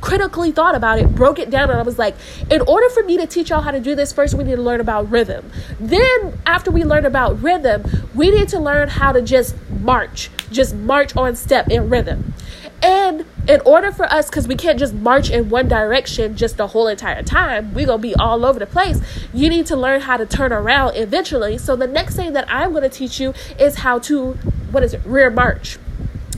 critically 0.01 0.53
thought 0.53 0.75
about 0.75 0.99
it, 0.99 1.15
broke 1.15 1.39
it 1.39 1.51
down, 1.51 1.71
and 1.71 1.79
I 1.79 1.83
was 1.83 1.99
like, 1.99 2.17
in 2.51 2.61
order 2.63 2.89
for 2.91 3.03
me 3.03 3.17
to 3.17 3.27
teach 3.27 3.51
y'all 3.51 3.63
how 3.63 3.71
to 3.71 3.81
do 3.81 3.95
this, 3.95 4.13
first 4.13 4.35
we 4.35 4.45
need 4.45 4.57
to 4.57 4.63
learn 4.63 4.81
about 4.81 5.11
rhythm. 5.11 5.51
Then, 5.81 6.39
after 6.47 6.71
we 6.71 6.85
learn 6.85 7.07
about 7.07 7.43
rhythm, 7.43 7.85
we 8.15 8.31
need 8.31 8.49
to 8.49 8.59
learn 8.59 8.89
how 8.89 9.13
to 9.13 9.23
just 9.23 9.57
march, 9.81 10.31
just 10.51 10.75
march 10.75 11.17
on 11.17 11.37
step 11.37 11.69
in 11.69 11.91
rhythm. 11.91 12.35
And 12.81 13.25
in 13.49 13.61
order 13.63 13.91
for 13.91 14.05
us, 14.05 14.29
because 14.29 14.47
we 14.47 14.55
can't 14.55 14.79
just 14.79 14.95
march 14.95 15.31
in 15.31 15.49
one 15.49 15.67
direction 15.67 16.37
just 16.37 16.57
the 16.57 16.69
whole 16.69 16.87
entire 16.87 17.23
time, 17.25 17.75
we're 17.75 17.87
going 17.87 17.99
to 17.99 18.03
be 18.03 18.15
all 18.15 18.45
over 18.45 18.59
the 18.59 18.67
place. 18.67 19.01
You 19.33 19.49
need 19.49 19.67
to 19.67 19.77
learn 19.77 20.03
how 20.03 20.17
to 20.17 20.27
turn 20.27 20.53
around 20.53 20.97
eventually. 20.97 21.59
So, 21.59 21.75
the 21.75 21.89
next 21.89 22.15
thing 22.15 22.35
that 22.35 22.45
I'm 22.49 22.71
going 22.71 22.85
to 22.85 22.89
teach 22.89 23.19
you 23.19 23.35
is 23.59 23.77
how 23.77 23.99
to, 24.01 24.33
what 24.71 24.85
is 24.85 24.95
it, 24.95 25.01
rear 25.05 25.31
march. 25.31 25.79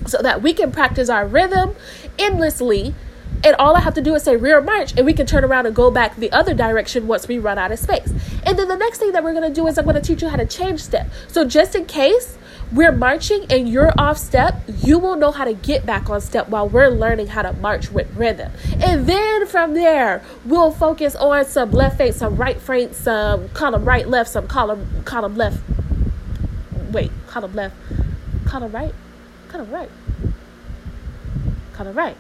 So 0.07 0.18
that 0.23 0.40
we 0.40 0.55
can 0.55 0.73
practice 0.73 1.11
our 1.11 1.27
rhythm 1.27 1.75
endlessly 2.18 2.94
and 3.42 3.57
all 3.57 3.76
I 3.76 3.81
have 3.81 3.94
to 3.94 4.03
do 4.03 4.14
is 4.14 4.22
say 4.22 4.37
rear 4.37 4.61
march, 4.61 4.92
and 4.96 5.07
we 5.07 5.12
can 5.12 5.26
turn 5.26 5.44
around 5.44 5.66
and 5.66 5.74
go 5.74 5.90
back 5.90 6.16
the 6.16 6.31
other 6.33 6.55
direction 6.55 7.07
once 7.07 7.26
we 7.26 7.38
run 7.38 7.59
out 7.59 7.72
of 7.72 7.79
space. 7.79 8.12
And 8.44 8.59
then 8.59 8.68
the 8.68 8.76
next 8.76 8.98
thing 8.98 9.12
that 9.12 9.24
we're 9.24 9.33
going 9.33 9.48
to 9.48 9.55
do 9.55 9.66
is 9.66 9.79
I'm 9.79 9.85
going 9.85 9.96
to 9.96 10.03
teach 10.03 10.22
you 10.22 10.29
how 10.29 10.37
to 10.37 10.46
change 10.46 10.81
step. 10.81 11.11
So 11.29 11.44
just 11.44 11.74
in 11.74 11.87
case 11.87 12.37
we're 12.72 12.92
marching 12.92 13.46
and 13.50 13.68
you're 13.68 13.92
off 13.98 14.18
step, 14.18 14.62
you 14.83 14.98
will 14.98 15.16
know 15.16 15.31
how 15.31 15.44
to 15.44 15.55
get 15.55 15.87
back 15.87 16.11
on 16.11 16.20
step 16.20 16.48
while 16.48 16.68
we're 16.68 16.88
learning 16.88 17.29
how 17.29 17.42
to 17.42 17.53
march 17.55 17.90
with 17.90 18.14
rhythm. 18.14 18.53
And 18.81 19.07
then 19.07 19.46
from 19.46 19.74
there, 19.74 20.22
we'll 20.44 20.70
focus 20.70 21.16
on 21.16 21.44
some 21.46 21.70
left 21.70 21.96
face, 21.98 22.16
some 22.16 22.37
right 22.37 22.61
face, 22.61 22.96
some 22.96 23.48
column 23.50 23.85
right, 23.85 24.07
left, 24.07 24.31
some 24.31 24.46
column 24.46 24.87
column 25.05 25.37
left. 25.37 25.61
Wait, 26.92 27.11
column 27.26 27.55
left, 27.55 27.74
column 28.44 28.72
right, 28.72 28.94
column 29.48 29.70
right, 29.70 29.90
column 31.72 31.94
right 31.94 32.16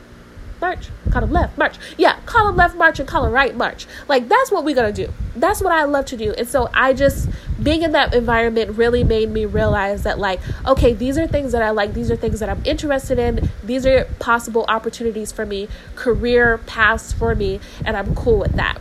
march, 0.60 0.88
column 1.10 1.32
left, 1.32 1.56
march. 1.58 1.76
Yeah, 1.96 2.18
column 2.26 2.56
left, 2.56 2.76
march, 2.76 2.98
and 2.98 3.08
column 3.08 3.32
right, 3.32 3.56
march. 3.56 3.86
Like, 4.08 4.28
that's 4.28 4.50
what 4.50 4.64
we're 4.64 4.74
gonna 4.74 4.92
do. 4.92 5.12
That's 5.36 5.60
what 5.60 5.72
I 5.72 5.84
love 5.84 6.06
to 6.06 6.16
do. 6.16 6.32
And 6.32 6.48
so 6.48 6.68
I 6.74 6.92
just, 6.92 7.28
being 7.62 7.82
in 7.82 7.92
that 7.92 8.14
environment 8.14 8.76
really 8.76 9.04
made 9.04 9.30
me 9.30 9.44
realize 9.44 10.02
that, 10.02 10.18
like, 10.18 10.40
okay, 10.66 10.92
these 10.92 11.18
are 11.18 11.26
things 11.26 11.52
that 11.52 11.62
I 11.62 11.70
like, 11.70 11.94
these 11.94 12.10
are 12.10 12.16
things 12.16 12.40
that 12.40 12.48
I'm 12.48 12.62
interested 12.64 13.18
in, 13.18 13.48
these 13.62 13.86
are 13.86 14.04
possible 14.18 14.64
opportunities 14.68 15.32
for 15.32 15.46
me, 15.46 15.68
career 15.94 16.58
paths 16.58 17.12
for 17.12 17.34
me, 17.34 17.60
and 17.84 17.96
I'm 17.96 18.14
cool 18.14 18.38
with 18.38 18.52
that. 18.52 18.78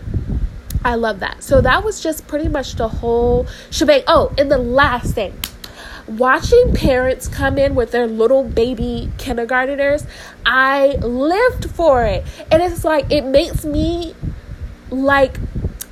I 0.84 0.96
love 0.96 1.20
that. 1.20 1.44
So 1.44 1.60
that 1.62 1.84
was 1.84 2.02
just 2.02 2.28
pretty 2.28 2.48
much 2.48 2.76
the 2.76 2.88
whole 2.88 3.48
shebang. 3.70 4.04
Oh, 4.08 4.34
and 4.38 4.50
the 4.50 4.58
last 4.58 5.13
thing 5.13 5.38
watching 6.17 6.74
parents 6.74 7.28
come 7.28 7.58
in 7.58 7.76
with 7.76 7.91
their 7.91 8.08
little 8.08 8.43
baby 8.43 9.12
kindergarteners, 9.17 10.06
I 10.45 10.95
lived 11.02 11.69
for 11.72 12.06
it. 12.06 12.26
And 12.52 12.62
it's 12.62 12.84
like, 12.84 13.12
it 13.12 13.26
makes 13.26 13.65
me 13.65 14.15
like, 14.89 15.38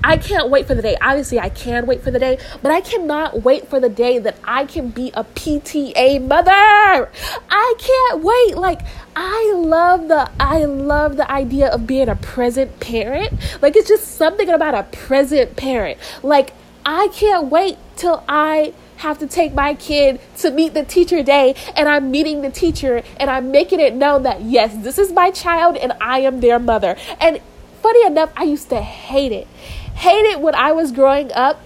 I 0.03 0.17
can't 0.17 0.49
wait 0.49 0.67
for 0.67 0.75
the 0.75 0.82
day. 0.82 0.95
Obviously, 1.01 1.39
I 1.39 1.49
can 1.49 1.86
wait 1.86 2.01
for 2.01 2.12
the 2.12 2.19
day, 2.19 2.38
but 2.62 2.71
I 2.71 2.82
cannot 2.82 3.43
wait 3.43 3.67
for 3.67 3.80
the 3.80 3.89
day 3.89 4.19
that 4.19 4.38
I 4.43 4.65
can 4.65 4.89
be 4.89 5.12
a 5.13 5.23
PTA 5.23 6.25
mother. 6.25 7.10
I 7.49 7.75
can't 7.77 8.23
wait. 8.23 8.58
Like, 8.58 8.82
I 9.19 9.53
love 9.56 10.10
the 10.10 10.30
I 10.39 10.65
love 10.65 11.17
the 11.17 11.30
idea 11.30 11.69
of 11.69 11.88
being 11.88 12.08
a 12.08 12.15
present 12.15 12.80
parent. 12.80 13.34
Like 13.63 13.75
it's 13.75 13.88
just 13.88 14.15
something 14.15 14.47
about 14.47 14.75
a 14.75 14.84
present 14.84 15.56
parent. 15.56 15.97
Like 16.21 16.53
I 16.86 17.08
can't 17.08 17.47
wait 17.47 17.80
till 17.95 18.23
I 18.30 18.75
have 18.97 19.19
to 19.19 19.27
take 19.27 19.53
my 19.53 19.73
kid 19.73 20.19
to 20.38 20.51
meet 20.51 20.73
the 20.73 20.83
teacher 20.83 21.23
day 21.23 21.55
and 21.75 21.88
I'm 21.88 22.12
meeting 22.12 22.41
the 22.41 22.49
teacher 22.49 23.03
and 23.19 23.29
I'm 23.29 23.51
making 23.51 23.79
it 23.79 23.93
known 23.93 24.23
that 24.23 24.41
yes, 24.41 24.75
this 24.77 24.97
is 24.97 25.12
my 25.12 25.31
child 25.31 25.77
and 25.77 25.93
I 26.01 26.19
am 26.19 26.41
their 26.41 26.60
mother. 26.60 26.95
And 27.19 27.39
funny 27.81 28.05
enough, 28.05 28.31
I 28.36 28.43
used 28.43 28.69
to 28.69 28.81
hate 28.81 29.31
it. 29.31 29.47
Hate 29.95 30.25
it 30.25 30.41
when 30.41 30.55
I 30.55 30.71
was 30.71 30.91
growing 30.91 31.31
up 31.31 31.62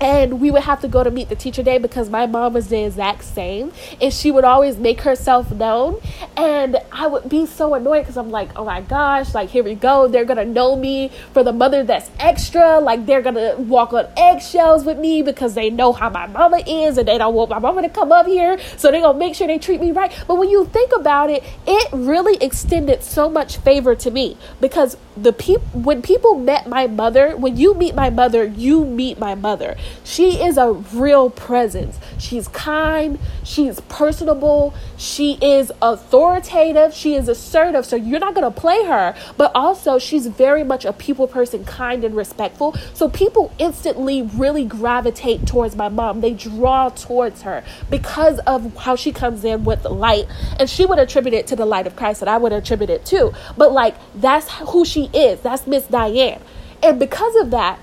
and 0.00 0.40
we 0.40 0.50
would 0.50 0.62
have 0.62 0.80
to 0.82 0.88
go 0.88 1.02
to 1.02 1.10
meet 1.10 1.28
the 1.28 1.36
teacher 1.36 1.62
day 1.62 1.78
because 1.78 2.08
my 2.08 2.26
mom 2.26 2.52
was 2.52 2.68
the 2.68 2.84
exact 2.84 3.24
same. 3.24 3.72
And 4.00 4.12
she 4.12 4.30
would 4.30 4.44
always 4.44 4.76
make 4.76 5.00
herself 5.02 5.50
known. 5.50 6.00
And 6.36 6.78
i 6.92 7.06
would 7.06 7.28
be 7.28 7.46
so 7.46 7.74
annoyed 7.74 8.00
because 8.00 8.16
i'm 8.16 8.30
like 8.30 8.50
oh 8.56 8.64
my 8.64 8.80
gosh 8.80 9.34
like 9.34 9.50
here 9.50 9.64
we 9.64 9.74
go. 9.74 10.08
They're 10.08 10.24
gonna 10.24 10.44
know 10.44 10.76
me 10.76 11.10
for 11.32 11.42
the 11.42 11.52
mother 11.52 11.82
that's 11.82 12.10
extra. 12.18 12.78
Like 12.78 13.06
they're 13.06 13.22
gonna 13.22 13.56
walk 13.56 13.92
on 13.92 14.06
eggshells 14.16 14.84
with 14.84 14.98
me 14.98 15.22
because 15.22 15.54
they 15.54 15.70
know 15.70 15.92
how 15.92 16.10
my 16.10 16.26
mama 16.26 16.62
is 16.66 16.98
and 16.98 17.08
they 17.08 17.18
don't 17.18 17.34
want 17.34 17.50
my 17.50 17.58
mama 17.58 17.82
to 17.82 17.88
come 17.88 18.12
up 18.12 18.26
here. 18.26 18.58
So 18.76 18.90
they're 18.90 19.00
gonna 19.00 19.18
make 19.18 19.34
sure 19.34 19.46
they 19.46 19.58
treat 19.58 19.80
me 19.80 19.92
right. 19.92 20.12
But 20.26 20.36
when 20.36 20.48
you 20.48 20.66
think 20.66 20.92
about 20.94 21.30
it 21.30 21.42
it 21.66 21.88
really 21.92 22.36
extended 22.42 23.02
so 23.02 23.28
much 23.28 23.56
favor 23.58 23.94
to 23.96 24.10
me 24.10 24.36
because 24.60 24.96
the 25.16 25.32
people 25.32 25.66
when 25.72 26.02
people 26.02 26.38
met 26.38 26.68
my 26.68 26.86
mother 26.86 27.36
when 27.36 27.56
you 27.56 27.74
meet 27.74 27.94
my 27.94 28.10
mother 28.10 28.44
you 28.44 28.84
meet 28.84 29.18
my 29.18 29.34
mother 29.34 29.76
she 30.04 30.42
is 30.42 30.56
a 30.56 30.72
real 30.72 31.30
presence. 31.30 31.98
She's 32.18 32.48
kind, 32.48 33.18
she's 33.44 33.80
personable, 33.80 34.74
she 34.96 35.38
is 35.42 35.70
authoritative, 35.80 36.94
she 36.94 37.14
is 37.14 37.28
assertive. 37.28 37.86
So 37.86 37.96
you're 37.96 38.18
not 38.18 38.34
going 38.34 38.52
to 38.52 38.60
play 38.60 38.84
her, 38.84 39.14
but 39.36 39.52
also 39.54 39.98
she's 39.98 40.26
very 40.26 40.64
much 40.64 40.84
a 40.84 40.92
people 40.92 41.26
person, 41.26 41.64
kind 41.64 42.04
and 42.04 42.14
respectful. 42.16 42.74
So 42.94 43.08
people 43.08 43.52
instantly 43.58 44.22
really 44.22 44.64
gravitate 44.64 45.46
towards 45.46 45.76
my 45.76 45.88
mom. 45.88 46.20
They 46.20 46.34
draw 46.34 46.88
towards 46.88 47.42
her 47.42 47.64
because 47.90 48.38
of 48.40 48.74
how 48.76 48.96
she 48.96 49.12
comes 49.12 49.44
in 49.44 49.64
with 49.64 49.82
the 49.82 49.90
light. 49.90 50.26
And 50.58 50.68
she 50.68 50.86
would 50.86 50.98
attribute 50.98 51.34
it 51.34 51.46
to 51.48 51.56
the 51.56 51.66
light 51.66 51.86
of 51.86 51.96
Christ, 51.96 52.22
and 52.22 52.30
I 52.30 52.36
would 52.36 52.52
attribute 52.52 52.90
it 52.90 53.04
too. 53.04 53.32
But 53.56 53.72
like, 53.72 53.94
that's 54.14 54.50
who 54.50 54.84
she 54.84 55.10
is. 55.12 55.40
That's 55.40 55.66
Miss 55.66 55.86
Diane. 55.86 56.40
And 56.82 56.98
because 56.98 57.34
of 57.36 57.50
that, 57.50 57.78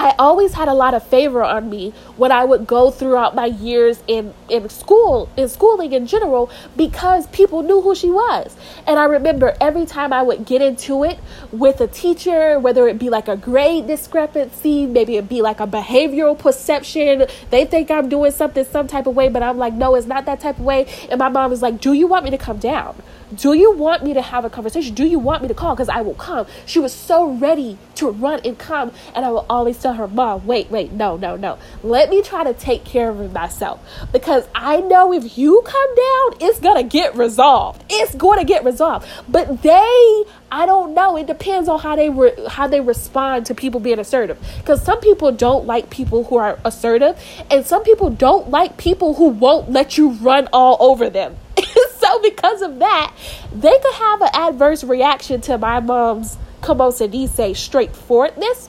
I 0.00 0.14
always 0.18 0.54
had 0.54 0.66
a 0.66 0.72
lot 0.72 0.94
of 0.94 1.06
favor 1.06 1.44
on 1.44 1.68
me 1.68 1.90
when 2.16 2.32
I 2.32 2.42
would 2.42 2.66
go 2.66 2.90
throughout 2.90 3.34
my 3.34 3.44
years 3.44 4.02
in, 4.06 4.32
in 4.48 4.70
school, 4.70 5.28
in 5.36 5.46
schooling 5.50 5.92
in 5.92 6.06
general, 6.06 6.50
because 6.74 7.26
people 7.26 7.62
knew 7.62 7.82
who 7.82 7.94
she 7.94 8.08
was. 8.08 8.56
And 8.86 8.98
I 8.98 9.04
remember 9.04 9.54
every 9.60 9.84
time 9.84 10.10
I 10.10 10.22
would 10.22 10.46
get 10.46 10.62
into 10.62 11.04
it 11.04 11.18
with 11.52 11.82
a 11.82 11.86
teacher, 11.86 12.58
whether 12.58 12.88
it 12.88 12.98
be 12.98 13.10
like 13.10 13.28
a 13.28 13.36
grade 13.36 13.88
discrepancy, 13.88 14.86
maybe 14.86 15.18
it 15.18 15.28
be 15.28 15.42
like 15.42 15.60
a 15.60 15.66
behavioral 15.66 16.38
perception, 16.38 17.26
they 17.50 17.66
think 17.66 17.90
I'm 17.90 18.08
doing 18.08 18.32
something 18.32 18.64
some 18.64 18.88
type 18.88 19.06
of 19.06 19.14
way, 19.14 19.28
but 19.28 19.42
I'm 19.42 19.58
like, 19.58 19.74
no, 19.74 19.96
it's 19.96 20.06
not 20.06 20.24
that 20.24 20.40
type 20.40 20.58
of 20.58 20.64
way. 20.64 20.86
And 21.10 21.18
my 21.18 21.28
mom 21.28 21.52
is 21.52 21.60
like, 21.60 21.78
do 21.78 21.92
you 21.92 22.06
want 22.06 22.24
me 22.24 22.30
to 22.30 22.38
come 22.38 22.56
down? 22.56 22.96
Do 23.34 23.52
you 23.52 23.72
want 23.72 24.02
me 24.02 24.14
to 24.14 24.22
have 24.22 24.44
a 24.44 24.50
conversation? 24.50 24.94
Do 24.94 25.06
you 25.06 25.18
want 25.18 25.42
me 25.42 25.48
to 25.48 25.54
call? 25.54 25.74
Because 25.74 25.88
I 25.88 26.00
will 26.00 26.14
come. 26.14 26.46
She 26.66 26.78
was 26.78 26.92
so 26.92 27.30
ready 27.30 27.78
to 27.96 28.10
run 28.10 28.40
and 28.44 28.58
come. 28.58 28.92
And 29.14 29.24
I 29.24 29.30
will 29.30 29.46
always 29.48 29.78
tell 29.78 29.94
her, 29.94 30.08
Mom, 30.08 30.46
wait, 30.46 30.70
wait, 30.70 30.92
no, 30.92 31.16
no, 31.16 31.36
no. 31.36 31.58
Let 31.82 32.10
me 32.10 32.22
try 32.22 32.44
to 32.44 32.54
take 32.54 32.84
care 32.84 33.10
of 33.10 33.32
myself. 33.32 33.80
Because 34.12 34.48
I 34.54 34.80
know 34.80 35.12
if 35.12 35.38
you 35.38 35.62
come 35.64 35.94
down, 35.94 36.48
it's 36.48 36.58
going 36.60 36.82
to 36.82 36.88
get 36.88 37.14
resolved. 37.16 37.84
It's 37.88 38.14
going 38.14 38.38
to 38.38 38.44
get 38.44 38.64
resolved. 38.64 39.06
But 39.28 39.62
they, 39.62 40.24
I 40.50 40.66
don't 40.66 40.94
know. 40.94 41.16
It 41.16 41.26
depends 41.26 41.68
on 41.68 41.78
how 41.78 41.94
they 41.94 42.10
re- 42.10 42.34
how 42.48 42.66
they 42.66 42.80
respond 42.80 43.46
to 43.46 43.54
people 43.54 43.78
being 43.80 43.98
assertive. 43.98 44.38
Because 44.58 44.82
some 44.82 45.00
people 45.00 45.30
don't 45.30 45.66
like 45.66 45.90
people 45.90 46.24
who 46.24 46.36
are 46.38 46.58
assertive, 46.64 47.20
and 47.50 47.64
some 47.64 47.84
people 47.84 48.10
don't 48.10 48.50
like 48.50 48.76
people 48.76 49.14
who 49.14 49.28
won't 49.28 49.70
let 49.70 49.96
you 49.96 50.10
run 50.10 50.48
all 50.52 50.76
over 50.80 51.08
them. 51.08 51.36
so 51.98 52.22
because 52.22 52.62
of 52.62 52.78
that, 52.78 53.14
they 53.52 53.78
could 53.78 53.94
have 53.94 54.22
an 54.22 54.30
adverse 54.34 54.84
reaction 54.84 55.40
to 55.42 55.58
my 55.58 55.80
mom's 55.80 56.36
como 56.60 56.90
se 56.90 57.08
dice 57.08 57.58
straightforwardness. 57.58 58.68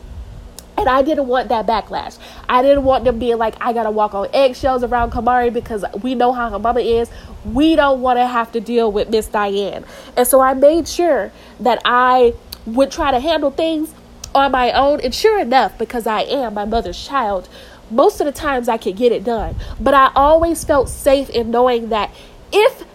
And 0.77 0.89
I 0.89 1.03
didn't 1.03 1.27
want 1.27 1.49
that 1.49 1.67
backlash. 1.67 2.17
I 2.49 2.63
didn't 2.63 2.85
want 2.85 3.03
them 3.03 3.19
being 3.19 3.37
like, 3.37 3.55
I 3.61 3.71
gotta 3.71 3.91
walk 3.91 4.15
on 4.15 4.27
eggshells 4.33 4.83
around 4.83 5.11
Kamari 5.11 5.53
because 5.53 5.85
we 6.01 6.15
know 6.15 6.31
how 6.31 6.49
her 6.49 6.57
mama 6.57 6.79
is. 6.79 7.09
We 7.45 7.75
don't 7.75 8.01
want 8.01 8.17
to 8.17 8.25
have 8.25 8.51
to 8.53 8.59
deal 8.59 8.91
with 8.91 9.09
Miss 9.09 9.27
Diane. 9.27 9.85
And 10.17 10.27
so 10.27 10.41
I 10.41 10.53
made 10.53 10.87
sure 10.87 11.31
that 11.59 11.81
I 11.85 12.33
would 12.65 12.89
try 12.89 13.11
to 13.11 13.19
handle 13.19 13.51
things 13.51 13.93
on 14.33 14.51
my 14.51 14.71
own. 14.71 15.01
And 15.01 15.13
sure 15.13 15.39
enough, 15.39 15.77
because 15.77 16.07
I 16.07 16.21
am 16.21 16.53
my 16.53 16.65
mother's 16.65 17.03
child, 17.05 17.47
most 17.91 18.21
of 18.21 18.25
the 18.25 18.31
times 18.31 18.69
I 18.69 18.77
could 18.77 18.95
get 18.95 19.11
it 19.11 19.23
done. 19.23 19.55
But 19.79 19.93
I 19.93 20.11
always 20.15 20.63
felt 20.63 20.89
safe 20.89 21.29
in 21.29 21.51
knowing 21.51 21.89
that 21.89 22.11
if 22.51 22.85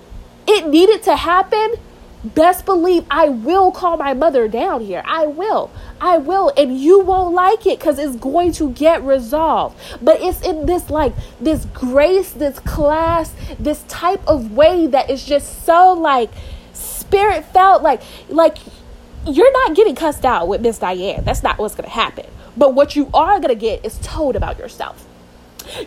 it 0.47 0.67
needed 0.69 1.03
to 1.05 1.17
happen, 1.17 1.75
best 2.25 2.65
believe 2.65 3.05
I 3.11 3.29
will 3.29 3.71
call 3.71 3.97
my 3.97 4.15
mother 4.15 4.49
down 4.49 4.81
here. 4.81 5.03
I 5.05 5.27
will. 5.27 5.71
I 6.01 6.19
will. 6.19 6.53
And 6.57 6.79
you 6.79 7.01
won't 7.01 7.35
like 7.35 7.67
it 7.67 7.79
because 7.79 7.99
it's 7.99 8.17
going 8.17 8.53
to 8.53 8.71
get 8.71 9.03
resolved. 9.03 9.79
But 10.03 10.21
it's 10.21 10.43
in 10.43 10.67
this, 10.67 10.91
like, 10.91 11.13
this 11.41 11.67
grace, 11.67 12.31
this 12.33 12.59
class, 12.61 13.35
this 13.59 13.85
type 13.89 14.27
of 14.27 14.53
way 14.53 14.87
that 14.89 15.11
is 15.11 15.25
just 15.25 15.65
so, 15.65 15.93
like, 15.93 16.31
spirit 16.73 17.45
felt 17.47 17.83
like, 17.83 18.03
like, 18.29 18.59
you're 19.27 19.53
not 19.53 19.75
getting 19.77 19.95
cussed 19.95 20.25
out 20.25 20.49
with 20.49 20.61
Miss 20.61 20.79
Diane. 20.79 21.25
That's 21.25 21.43
not 21.43 21.59
what's 21.59 21.75
going 21.75 21.89
to 21.89 21.95
happen. 21.95 22.27
But 22.57 22.75
what 22.75 22.97
you 22.97 23.11
are 23.13 23.39
going 23.39 23.49
to 23.49 23.61
get 23.61 23.85
is 23.85 23.99
told 23.99 24.37
about 24.37 24.59
yourself. 24.59 25.07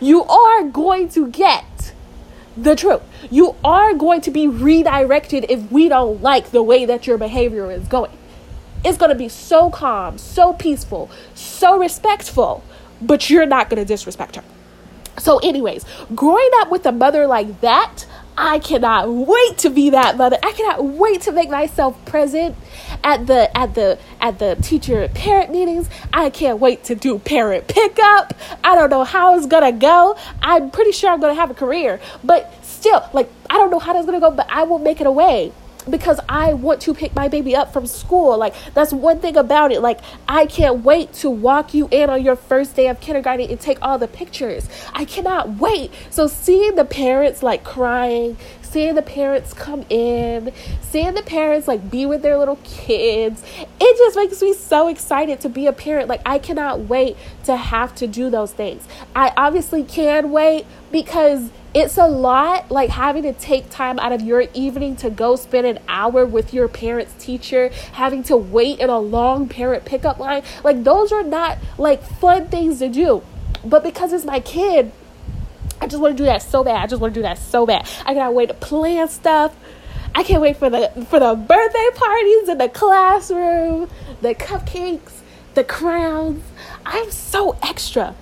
You 0.00 0.24
are 0.24 0.64
going 0.64 1.08
to 1.10 1.28
get 1.28 1.92
the 2.56 2.76
truth. 2.76 3.02
You 3.30 3.56
are 3.64 3.94
going 3.94 4.20
to 4.22 4.30
be 4.30 4.48
redirected 4.48 5.46
if 5.48 5.70
we 5.70 5.88
don't 5.88 6.22
like 6.22 6.50
the 6.50 6.62
way 6.62 6.84
that 6.84 7.06
your 7.06 7.18
behavior 7.18 7.70
is 7.70 7.86
going. 7.88 8.12
It's 8.84 8.96
going 8.96 9.10
to 9.10 9.16
be 9.16 9.28
so 9.28 9.70
calm, 9.70 10.18
so 10.18 10.54
peaceful, 10.54 11.10
so 11.34 11.78
respectful, 11.78 12.64
but 13.00 13.28
you're 13.28 13.46
not 13.46 13.68
going 13.68 13.80
to 13.80 13.86
disrespect 13.86 14.36
her. 14.36 14.44
So, 15.18 15.38
anyways, 15.38 15.84
growing 16.14 16.48
up 16.56 16.70
with 16.70 16.86
a 16.86 16.92
mother 16.92 17.26
like 17.26 17.60
that, 17.60 18.06
I 18.38 18.58
cannot 18.58 19.12
wait 19.12 19.58
to 19.58 19.70
be 19.70 19.90
that 19.90 20.16
mother. 20.16 20.38
I 20.42 20.52
cannot 20.52 20.82
wait 20.84 21.20
to 21.22 21.32
make 21.32 21.50
myself 21.50 22.02
present 22.06 22.56
at 23.04 23.26
the 23.26 23.56
at 23.56 23.74
the 23.74 23.98
at 24.20 24.38
the 24.38 24.56
teacher 24.62 25.08
parent 25.08 25.50
meetings. 25.50 25.88
I 26.12 26.30
can't 26.30 26.58
wait 26.58 26.84
to 26.84 26.94
do 26.94 27.18
parent 27.18 27.68
pickup. 27.68 28.34
I 28.62 28.74
don't 28.74 28.90
know 28.90 29.04
how 29.04 29.36
it's 29.36 29.46
gonna 29.46 29.72
go. 29.72 30.16
I'm 30.42 30.70
pretty 30.70 30.92
sure 30.92 31.10
I'm 31.10 31.20
gonna 31.20 31.34
have 31.34 31.50
a 31.50 31.54
career, 31.54 32.00
but 32.22 32.52
still, 32.64 33.08
like 33.12 33.30
I 33.48 33.54
don't 33.54 33.70
know 33.70 33.78
how 33.78 33.92
that's 33.92 34.06
gonna 34.06 34.20
go, 34.20 34.30
but 34.30 34.46
I 34.50 34.64
will 34.64 34.78
make 34.78 35.00
it 35.00 35.06
a 35.06 35.12
way 35.12 35.52
because 35.88 36.20
I 36.28 36.54
want 36.54 36.82
to 36.82 36.94
pick 36.94 37.14
my 37.14 37.28
baby 37.28 37.56
up 37.56 37.72
from 37.72 37.86
school. 37.86 38.36
Like, 38.36 38.54
that's 38.74 38.92
one 38.92 39.18
thing 39.20 39.36
about 39.36 39.72
it. 39.72 39.80
Like, 39.80 40.00
I 40.28 40.46
can't 40.46 40.84
wait 40.84 41.12
to 41.14 41.30
walk 41.30 41.72
you 41.74 41.88
in 41.90 42.10
on 42.10 42.22
your 42.22 42.36
first 42.36 42.76
day 42.76 42.88
of 42.88 43.00
kindergarten 43.00 43.50
and 43.50 43.60
take 43.60 43.78
all 43.80 43.98
the 43.98 44.08
pictures. 44.08 44.68
I 44.92 45.04
cannot 45.04 45.56
wait. 45.56 45.92
So, 46.10 46.26
seeing 46.26 46.74
the 46.74 46.84
parents 46.84 47.42
like 47.42 47.64
crying, 47.64 48.36
seeing 48.70 48.94
the 48.94 49.02
parents 49.02 49.52
come 49.52 49.84
in, 49.90 50.52
seeing 50.80 51.14
the 51.14 51.22
parents 51.22 51.66
like 51.66 51.90
be 51.90 52.06
with 52.06 52.22
their 52.22 52.38
little 52.38 52.58
kids, 52.64 53.42
it 53.80 53.98
just 53.98 54.16
makes 54.16 54.40
me 54.40 54.52
so 54.54 54.88
excited 54.88 55.40
to 55.40 55.48
be 55.48 55.66
a 55.66 55.72
parent. 55.72 56.08
Like, 56.08 56.22
I 56.24 56.38
cannot 56.38 56.80
wait 56.80 57.16
to 57.44 57.56
have 57.56 57.94
to 57.96 58.06
do 58.06 58.30
those 58.30 58.52
things. 58.52 58.86
I 59.14 59.32
obviously 59.36 59.82
can 59.82 60.30
wait 60.30 60.66
because 60.92 61.50
it's 61.72 61.96
a 61.96 62.06
lot 62.06 62.70
like 62.70 62.90
having 62.90 63.22
to 63.22 63.32
take 63.32 63.70
time 63.70 63.98
out 64.00 64.10
of 64.10 64.20
your 64.20 64.44
evening 64.54 64.96
to 64.96 65.08
go 65.08 65.36
spend 65.36 65.66
an 65.66 65.78
hour 65.86 66.26
with 66.26 66.52
your 66.52 66.66
parents 66.66 67.14
teacher 67.18 67.68
having 67.92 68.24
to 68.24 68.36
wait 68.36 68.80
in 68.80 68.90
a 68.90 68.98
long 68.98 69.48
parent 69.48 69.84
pickup 69.84 70.18
line 70.18 70.42
like 70.64 70.82
those 70.82 71.12
are 71.12 71.22
not 71.22 71.58
like 71.78 72.02
fun 72.02 72.48
things 72.48 72.80
to 72.80 72.88
do 72.88 73.22
but 73.64 73.84
because 73.84 74.12
it's 74.12 74.24
my 74.24 74.40
kid 74.40 74.90
i 75.80 75.86
just 75.86 76.00
want 76.00 76.16
to 76.16 76.22
do 76.22 76.26
that 76.26 76.42
so 76.42 76.62
bad 76.64 76.76
i 76.76 76.86
just 76.86 77.00
want 77.00 77.14
to 77.14 77.18
do 77.18 77.22
that 77.22 77.38
so 77.38 77.66
bad. 77.66 77.88
I 78.06 78.14
cannot 78.14 78.34
wait 78.34 78.48
to 78.48 78.54
plan 78.54 79.08
stuff. 79.08 79.54
I 80.14 80.22
can't 80.22 80.42
wait 80.42 80.56
for 80.56 80.70
the 80.70 80.90
for 81.08 81.20
the 81.20 81.34
birthday 81.34 81.88
parties 81.94 82.48
in 82.48 82.58
the 82.58 82.68
classroom 82.68 83.88
the 84.20 84.34
cupcakes 84.34 85.20
the 85.54 85.64
crowns. 85.64 86.44
I'm 86.86 87.10
so 87.10 87.56
extra 87.62 88.14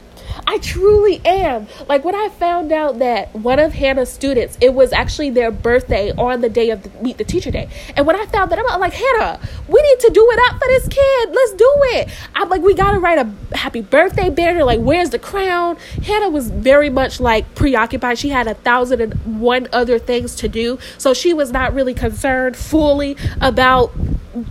I 0.48 0.56
truly 0.56 1.20
am. 1.26 1.66
Like 1.90 2.06
when 2.06 2.14
I 2.14 2.30
found 2.30 2.72
out 2.72 3.00
that 3.00 3.34
one 3.34 3.58
of 3.58 3.74
Hannah's 3.74 4.08
students, 4.08 4.56
it 4.62 4.72
was 4.72 4.94
actually 4.94 5.28
their 5.28 5.50
birthday 5.50 6.11
on 6.12 6.40
the 6.40 6.48
day 6.48 6.70
of 6.70 6.82
the 6.82 7.02
Meet 7.02 7.18
the 7.18 7.24
Teacher 7.24 7.50
Day. 7.50 7.68
And 7.94 8.06
when 8.06 8.16
I 8.16 8.24
found 8.24 8.50
that, 8.50 8.58
I'm 8.58 8.80
like, 8.80 8.94
Hannah, 8.94 9.38
we 9.68 9.82
need 9.82 10.00
to 10.00 10.11
do 10.11 10.26
it 10.30 10.40
up 10.48 10.58
for 10.58 10.66
this 10.68 10.88
kid. 10.88 11.28
Let's 11.34 11.52
do 11.52 11.70
it. 11.92 12.08
I'm 12.34 12.48
like, 12.48 12.62
we 12.62 12.72
gotta 12.72 12.98
write 12.98 13.18
a 13.18 13.56
happy 13.58 13.82
birthday 13.82 14.30
banner. 14.30 14.64
Like, 14.64 14.80
where's 14.80 15.11
the 15.11 15.18
crown? 15.18 15.76
Hannah 16.02 16.30
was 16.30 16.50
very 16.50 16.88
much 16.88 17.20
like 17.20 17.54
preoccupied. 17.54 18.18
She 18.18 18.30
had 18.30 18.46
a 18.46 18.54
thousand 18.54 19.02
and 19.02 19.40
one 19.42 19.68
other 19.70 19.98
things 19.98 20.34
to 20.37 20.48
do. 20.48 20.78
So 20.96 21.12
she 21.12 21.34
was 21.34 21.52
not 21.52 21.74
really 21.74 21.92
concerned 21.92 22.56
fully 22.56 23.18
about 23.42 23.92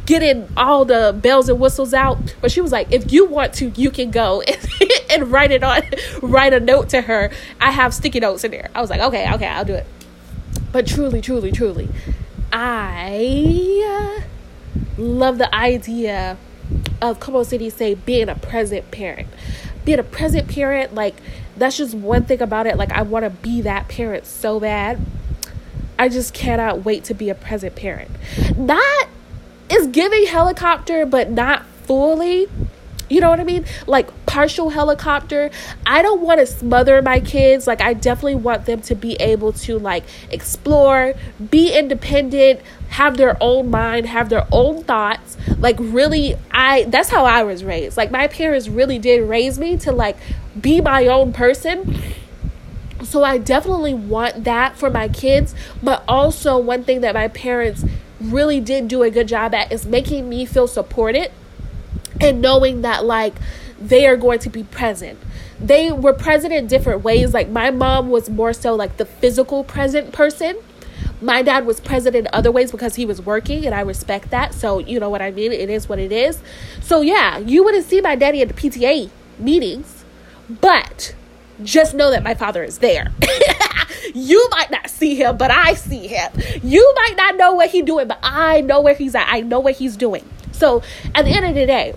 getting 0.05 0.47
all 0.57 0.85
the 0.85 1.17
bells 1.21 1.49
and 1.49 1.59
whistles 1.59 1.93
out. 1.93 2.17
But 2.41 2.51
she 2.51 2.61
was 2.61 2.71
like, 2.71 2.91
if 2.91 3.11
you 3.11 3.25
want 3.25 3.53
to, 3.55 3.69
you 3.69 3.91
can 3.91 4.11
go 4.11 4.41
and, 4.41 4.57
and 5.09 5.31
write 5.31 5.51
it 5.51 5.63
on, 5.63 5.81
write 6.21 6.53
a 6.53 6.59
note 6.59 6.89
to 6.89 7.01
her. 7.01 7.31
I 7.59 7.71
have 7.71 7.93
sticky 7.93 8.19
notes 8.19 8.43
in 8.43 8.51
there. 8.51 8.69
I 8.75 8.81
was 8.81 8.89
like, 8.89 9.01
okay, 9.01 9.31
okay, 9.33 9.47
I'll 9.47 9.65
do 9.65 9.73
it. 9.73 9.85
But 10.71 10.87
truly, 10.87 11.21
truly, 11.21 11.51
truly, 11.51 11.89
I 12.51 14.23
love 14.97 15.37
the 15.37 15.53
idea 15.53 16.37
of 17.01 17.19
Como 17.19 17.43
City 17.43 17.69
say 17.69 17.93
being 17.93 18.29
a 18.29 18.35
present 18.35 18.91
parent 18.91 19.27
being 19.87 19.99
a 19.99 20.03
present 20.03 20.49
parent, 20.49 20.93
like 20.93 21.15
that's 21.55 21.77
just 21.77 21.95
one 21.95 22.25
thing 22.25 22.41
about 22.41 22.67
it. 22.67 22.75
Like 22.75 22.91
I 22.91 23.03
want 23.03 23.23
to 23.23 23.29
be 23.29 23.61
that 23.61 23.87
parent 23.87 24.25
so 24.25 24.59
bad. 24.59 24.99
I 25.97 26.09
just 26.09 26.33
cannot 26.33 26.83
wait 26.83 27.05
to 27.05 27.13
be 27.13 27.29
a 27.29 27.35
present 27.35 27.75
parent. 27.77 28.11
Not 28.57 29.07
is 29.69 29.87
giving 29.87 30.27
helicopter, 30.27 31.05
but 31.05 31.31
not 31.31 31.65
fully. 31.85 32.49
You 33.09 33.21
know 33.21 33.29
what 33.29 33.39
I 33.39 33.43
mean? 33.43 33.65
Like 33.85 34.09
partial 34.25 34.69
helicopter. 34.69 35.49
I 35.85 36.01
don't 36.01 36.21
want 36.21 36.39
to 36.39 36.45
smother 36.45 37.01
my 37.01 37.19
kids. 37.19 37.65
Like 37.67 37.81
I 37.81 37.93
definitely 37.93 38.35
want 38.35 38.65
them 38.65 38.81
to 38.81 38.95
be 38.95 39.13
able 39.15 39.53
to 39.53 39.79
like 39.79 40.03
explore, 40.29 41.13
be 41.49 41.73
independent, 41.73 42.61
have 42.89 43.17
their 43.17 43.37
own 43.41 43.71
mind, 43.71 44.07
have 44.07 44.29
their 44.29 44.45
own 44.51 44.83
thoughts. 44.83 45.37
Like 45.57 45.77
really 45.79 46.35
I 46.51 46.83
that's 46.83 47.09
how 47.09 47.25
I 47.25 47.43
was 47.43 47.63
raised. 47.63 47.97
Like 47.97 48.11
my 48.11 48.27
parents 48.27 48.67
really 48.67 48.99
did 48.99 49.27
raise 49.27 49.57
me 49.57 49.77
to 49.77 49.91
like 49.91 50.17
be 50.59 50.81
my 50.81 51.07
own 51.07 51.31
person. 51.31 52.01
So 53.03 53.23
I 53.23 53.37
definitely 53.37 53.93
want 53.93 54.43
that 54.43 54.75
for 54.75 54.89
my 54.89 55.07
kids, 55.07 55.53
but 55.81 56.03
also 56.07 56.57
one 56.57 56.83
thing 56.83 57.01
that 57.01 57.13
my 57.13 57.27
parents 57.27 57.85
really 58.19 58.59
did 58.59 58.87
do 58.87 59.03
a 59.03 59.11
good 59.11 59.27
job 59.27 59.53
at 59.53 59.71
is 59.71 59.85
making 59.85 60.27
me 60.27 60.45
feel 60.45 60.67
supported 60.67 61.31
and 62.21 62.41
knowing 62.41 62.81
that 62.81 63.05
like 63.05 63.35
they 63.79 64.07
are 64.07 64.17
going 64.17 64.39
to 64.39 64.49
be 64.49 64.63
present. 64.63 65.19
They 65.59 65.91
were 65.91 66.13
present 66.13 66.53
in 66.53 66.67
different 66.67 67.03
ways. 67.03 67.33
Like 67.33 67.49
my 67.49 67.71
mom 67.71 68.09
was 68.09 68.29
more 68.29 68.53
so 68.53 68.75
like 68.75 68.97
the 68.97 69.05
physical 69.05 69.63
present 69.63 70.11
person. 70.11 70.57
My 71.21 71.41
dad 71.41 71.65
was 71.65 71.79
present 71.79 72.15
in 72.15 72.27
other 72.31 72.51
ways 72.51 72.71
because 72.71 72.95
he 72.95 73.05
was 73.05 73.21
working 73.21 73.65
and 73.65 73.73
i 73.73 73.81
respect 73.81 74.29
that. 74.29 74.53
So 74.53 74.79
you 74.79 74.99
know 74.99 75.09
what 75.09 75.21
i 75.21 75.31
mean? 75.31 75.51
It 75.51 75.69
is 75.69 75.89
what 75.89 75.99
it 75.99 76.11
is. 76.11 76.41
So 76.81 77.01
yeah 77.01 77.37
you 77.37 77.63
wouldn't 77.63 77.85
see 77.85 78.01
my 78.01 78.15
daddy 78.15 78.41
at 78.41 78.47
the 78.47 78.53
pta 78.53 79.09
meetings 79.39 80.05
but 80.61 81.15
just 81.63 81.93
know 81.95 82.11
that 82.11 82.23
my 82.23 82.33
father 82.33 82.63
is 82.63 82.79
there. 82.79 83.11
You 84.13 84.47
might 84.51 84.71
not 84.71 84.89
see 84.89 85.15
him 85.15 85.37
but 85.37 85.51
i 85.51 85.73
see 85.73 86.07
him. 86.07 86.31
You 86.63 86.93
might 86.95 87.15
not 87.17 87.35
know 87.35 87.53
what 87.53 87.69
he's 87.69 87.83
doing 87.83 88.07
but 88.07 88.19
i 88.23 88.61
know 88.61 88.81
where 88.81 88.93
he's 88.93 89.15
at. 89.15 89.27
I 89.29 89.41
know 89.41 89.59
what 89.59 89.75
he's 89.75 89.97
doing. 89.97 90.27
So 90.51 90.81
at 91.13 91.25
the 91.25 91.31
end 91.31 91.45
of 91.45 91.55
the 91.55 91.65
day 91.65 91.93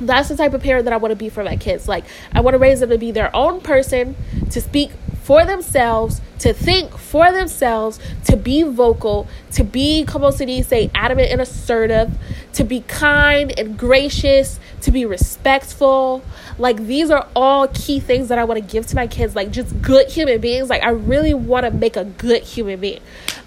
that's 0.00 0.28
the 0.28 0.36
type 0.36 0.54
of 0.54 0.62
parent 0.62 0.84
that 0.84 0.92
I 0.92 0.96
want 0.96 1.12
to 1.12 1.16
be 1.16 1.28
for 1.28 1.44
my 1.44 1.56
kids. 1.56 1.86
Like, 1.86 2.04
I 2.32 2.40
want 2.40 2.54
to 2.54 2.58
raise 2.58 2.80
them 2.80 2.90
to 2.90 2.98
be 2.98 3.10
their 3.10 3.34
own 3.34 3.60
person, 3.60 4.16
to 4.50 4.60
speak 4.60 4.90
for 5.22 5.44
themselves, 5.44 6.20
to 6.40 6.52
think 6.52 6.96
for 6.96 7.30
themselves, 7.30 8.00
to 8.24 8.36
be 8.36 8.62
vocal, 8.62 9.28
to 9.52 9.62
be, 9.62 10.04
como 10.04 10.30
se 10.30 10.46
dice, 10.46 10.90
adamant 10.94 11.30
and 11.30 11.40
assertive, 11.40 12.10
to 12.54 12.64
be 12.64 12.80
kind 12.80 13.56
and 13.58 13.78
gracious, 13.78 14.58
to 14.80 14.90
be 14.90 15.04
respectful. 15.04 16.22
Like, 16.58 16.78
these 16.78 17.10
are 17.10 17.28
all 17.36 17.68
key 17.68 18.00
things 18.00 18.28
that 18.28 18.38
I 18.38 18.44
want 18.44 18.58
to 18.58 18.72
give 18.72 18.86
to 18.88 18.96
my 18.96 19.06
kids. 19.06 19.36
Like, 19.36 19.50
just 19.50 19.80
good 19.82 20.10
human 20.10 20.40
beings. 20.40 20.68
Like, 20.68 20.82
I 20.82 20.90
really 20.90 21.34
want 21.34 21.64
to 21.64 21.70
make 21.70 21.96
a 21.96 22.04
good 22.04 22.42
human 22.42 22.80
being. 22.80 23.00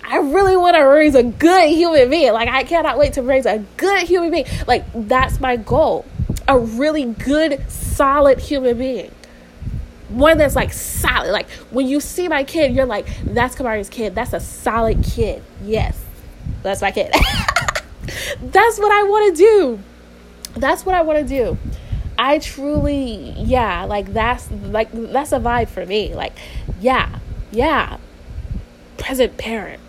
I 0.06 0.18
really 0.18 0.56
want 0.56 0.76
to 0.76 0.84
raise 0.84 1.16
a 1.16 1.24
good 1.24 1.70
human 1.70 2.10
being. 2.10 2.32
Like, 2.34 2.50
I 2.50 2.63
cannot 2.63 2.98
wait 2.98 3.13
to 3.13 3.24
raise 3.24 3.46
a 3.46 3.66
good 3.78 4.08
human 4.08 4.32
being. 4.32 4.46
Like, 4.68 4.86
that's 4.94 5.39
my 5.39 5.56
goal 5.56 6.06
a 6.47 6.58
really 6.58 7.06
good, 7.06 7.69
solid 7.69 8.39
human 8.39 8.77
being. 8.77 9.12
One 10.10 10.38
that's 10.38 10.56
like 10.56 10.73
solid. 10.73 11.32
Like 11.32 11.49
when 11.71 11.88
you 11.88 11.99
see 11.99 12.27
my 12.27 12.43
kid, 12.43 12.73
you're 12.73 12.86
like, 12.86 13.08
that's 13.23 13.56
Kamari's 13.56 13.89
kid. 13.89 14.15
That's 14.15 14.34
a 14.34 14.39
solid 14.39 15.03
kid. 15.03 15.43
Yes, 15.63 16.03
that's 16.62 16.82
my 16.82 16.91
kid. 16.91 17.12
that's 18.41 18.79
what 18.79 18.91
I 18.91 19.03
want 19.03 19.36
to 19.36 19.41
do. 19.41 19.79
That's 20.56 20.86
what 20.86 20.95
I 20.95 21.01
want 21.01 21.19
to 21.19 21.25
do. 21.25 21.58
I 22.17 22.38
truly, 22.39 23.34
yeah, 23.38 23.86
like 23.86 24.13
that's 24.13 24.51
like 24.51 24.91
that's 24.91 25.32
a 25.32 25.39
vibe 25.39 25.69
for 25.69 25.86
me. 25.86 26.13
Like, 26.13 26.34
yeah, 26.79 27.17
yeah, 27.51 27.97
present 28.97 29.38
parent, 29.38 29.82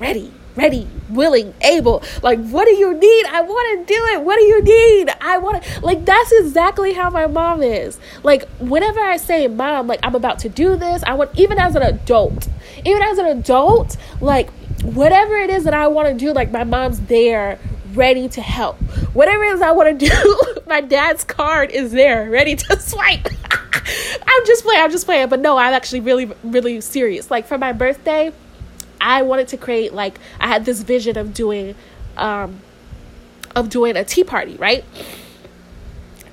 ready 0.00 0.32
ready, 0.56 0.86
willing, 1.08 1.54
able. 1.62 2.02
Like, 2.22 2.38
what 2.46 2.66
do 2.66 2.72
you 2.72 2.94
need? 2.94 3.26
I 3.26 3.40
want 3.40 3.88
to 3.88 3.94
do 3.94 4.00
it. 4.12 4.22
What 4.22 4.36
do 4.36 4.42
you 4.42 4.62
need? 4.62 5.10
I 5.20 5.38
want 5.38 5.62
to. 5.62 5.80
Like, 5.80 6.04
that's 6.04 6.32
exactly 6.32 6.92
how 6.92 7.10
my 7.10 7.26
mom 7.26 7.62
is. 7.62 7.98
Like, 8.22 8.48
whenever 8.58 9.00
I 9.00 9.16
say, 9.16 9.48
Mom, 9.48 9.86
like, 9.86 10.00
I'm 10.02 10.14
about 10.14 10.38
to 10.40 10.48
do 10.48 10.76
this, 10.76 11.02
I 11.04 11.14
want, 11.14 11.30
even 11.38 11.58
as 11.58 11.74
an 11.74 11.82
adult, 11.82 12.48
even 12.84 13.02
as 13.02 13.18
an 13.18 13.26
adult, 13.26 13.96
like, 14.20 14.50
whatever 14.82 15.36
it 15.36 15.50
is 15.50 15.64
that 15.64 15.74
I 15.74 15.88
want 15.88 16.08
to 16.08 16.14
do, 16.14 16.32
like, 16.32 16.50
my 16.50 16.64
mom's 16.64 17.00
there 17.00 17.58
ready 17.94 18.28
to 18.30 18.40
help. 18.40 18.76
Whatever 19.14 19.44
it 19.44 19.54
is 19.54 19.62
I 19.62 19.72
want 19.72 19.98
to 19.98 20.06
do, 20.08 20.62
my 20.66 20.80
dad's 20.80 21.24
card 21.24 21.70
is 21.70 21.92
there 21.92 22.28
ready 22.30 22.56
to 22.56 22.76
swipe. 22.80 23.28
I'm 24.26 24.46
just 24.46 24.64
playing, 24.64 24.82
I'm 24.82 24.90
just 24.90 25.06
playing. 25.06 25.28
But 25.28 25.40
no, 25.40 25.56
I'm 25.56 25.72
actually 25.72 26.00
really, 26.00 26.30
really 26.44 26.80
serious. 26.80 27.30
Like, 27.30 27.46
for 27.46 27.58
my 27.58 27.72
birthday, 27.72 28.32
I 29.02 29.22
wanted 29.22 29.48
to 29.48 29.56
create 29.56 29.92
like 29.92 30.18
I 30.40 30.46
had 30.46 30.64
this 30.64 30.80
vision 30.82 31.18
of 31.18 31.34
doing 31.34 31.74
um 32.16 32.60
of 33.54 33.68
doing 33.68 33.96
a 33.96 34.04
tea 34.04 34.24
party, 34.24 34.56
right? 34.56 34.84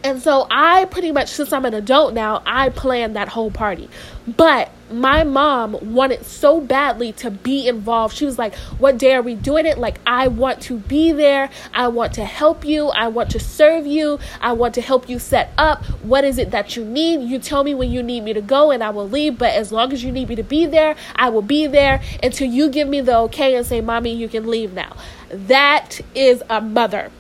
And 0.04 0.22
so 0.22 0.48
I 0.50 0.86
pretty 0.86 1.12
much, 1.12 1.30
since 1.30 1.52
I'm 1.52 1.66
an 1.66 1.74
adult 1.74 2.14
now, 2.14 2.42
I 2.46 2.70
planned 2.70 3.16
that 3.18 3.28
whole 3.28 3.52
party. 3.52 3.90
But 4.26 4.72
my 4.92 5.24
mom 5.24 5.94
wanted 5.94 6.26
so 6.26 6.62
badly 6.62 7.12
to 7.14 7.30
be 7.30 7.68
involved. 7.68 8.16
She 8.16 8.26
was 8.26 8.40
like, 8.40 8.56
What 8.78 8.98
day 8.98 9.14
are 9.14 9.22
we 9.22 9.36
doing 9.36 9.66
it? 9.66 9.78
Like, 9.78 10.00
I 10.06 10.28
want 10.30 10.62
to 10.64 10.78
be 10.78 11.12
there. 11.12 11.50
I 11.74 11.90
want 11.90 12.14
to 12.14 12.26
help 12.26 12.64
you. 12.64 12.88
I 12.88 13.10
want 13.10 13.32
to 13.32 13.40
serve 13.40 13.86
you. 13.86 14.20
I 14.40 14.54
want 14.54 14.74
to 14.76 14.82
help 14.82 15.10
you 15.10 15.20
set 15.20 15.52
up. 15.58 15.84
What 16.02 16.24
is 16.24 16.38
it 16.38 16.52
that 16.52 16.76
you 16.76 16.86
need? 16.86 17.22
You 17.22 17.40
tell 17.40 17.64
me 17.64 17.76
when 17.76 17.92
you 17.92 18.02
need 18.02 18.22
me 18.22 18.34
to 18.34 18.42
go 18.42 18.72
and 18.72 18.84
I 18.84 18.92
will 18.92 19.10
leave. 19.10 19.38
But 19.38 19.54
as 19.54 19.72
long 19.72 19.92
as 19.92 20.04
you 20.04 20.12
need 20.12 20.30
me 20.30 20.36
to 20.36 20.44
be 20.44 20.66
there, 20.66 20.96
I 21.16 21.30
will 21.30 21.42
be 21.42 21.68
there 21.68 22.02
until 22.24 22.48
you 22.48 22.70
give 22.70 22.88
me 22.88 23.02
the 23.02 23.18
okay 23.18 23.56
and 23.56 23.66
say, 23.66 23.82
Mommy, 23.82 24.14
you 24.14 24.30
can 24.30 24.48
leave 24.48 24.74
now. 24.74 24.96
That 25.30 26.00
is 26.16 26.42
a 26.50 26.62
mother 26.62 27.12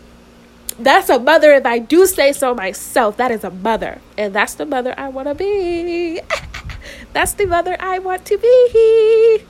that's 0.79 1.09
a 1.09 1.19
mother 1.19 1.51
if 1.53 1.65
I 1.65 1.79
do 1.79 2.05
say 2.05 2.31
so 2.31 2.55
myself. 2.55 3.17
That 3.17 3.31
is 3.31 3.43
a 3.43 3.51
mother. 3.51 3.99
And 4.17 4.33
that's 4.33 4.53
the 4.55 4.65
mother 4.65 4.93
I 4.97 5.09
want 5.09 5.27
to 5.27 5.35
be. 5.35 6.21
that's 7.13 7.33
the 7.33 7.45
mother 7.45 7.75
I 7.79 7.99
want 7.99 8.25
to 8.25 8.37
be. 8.37 9.45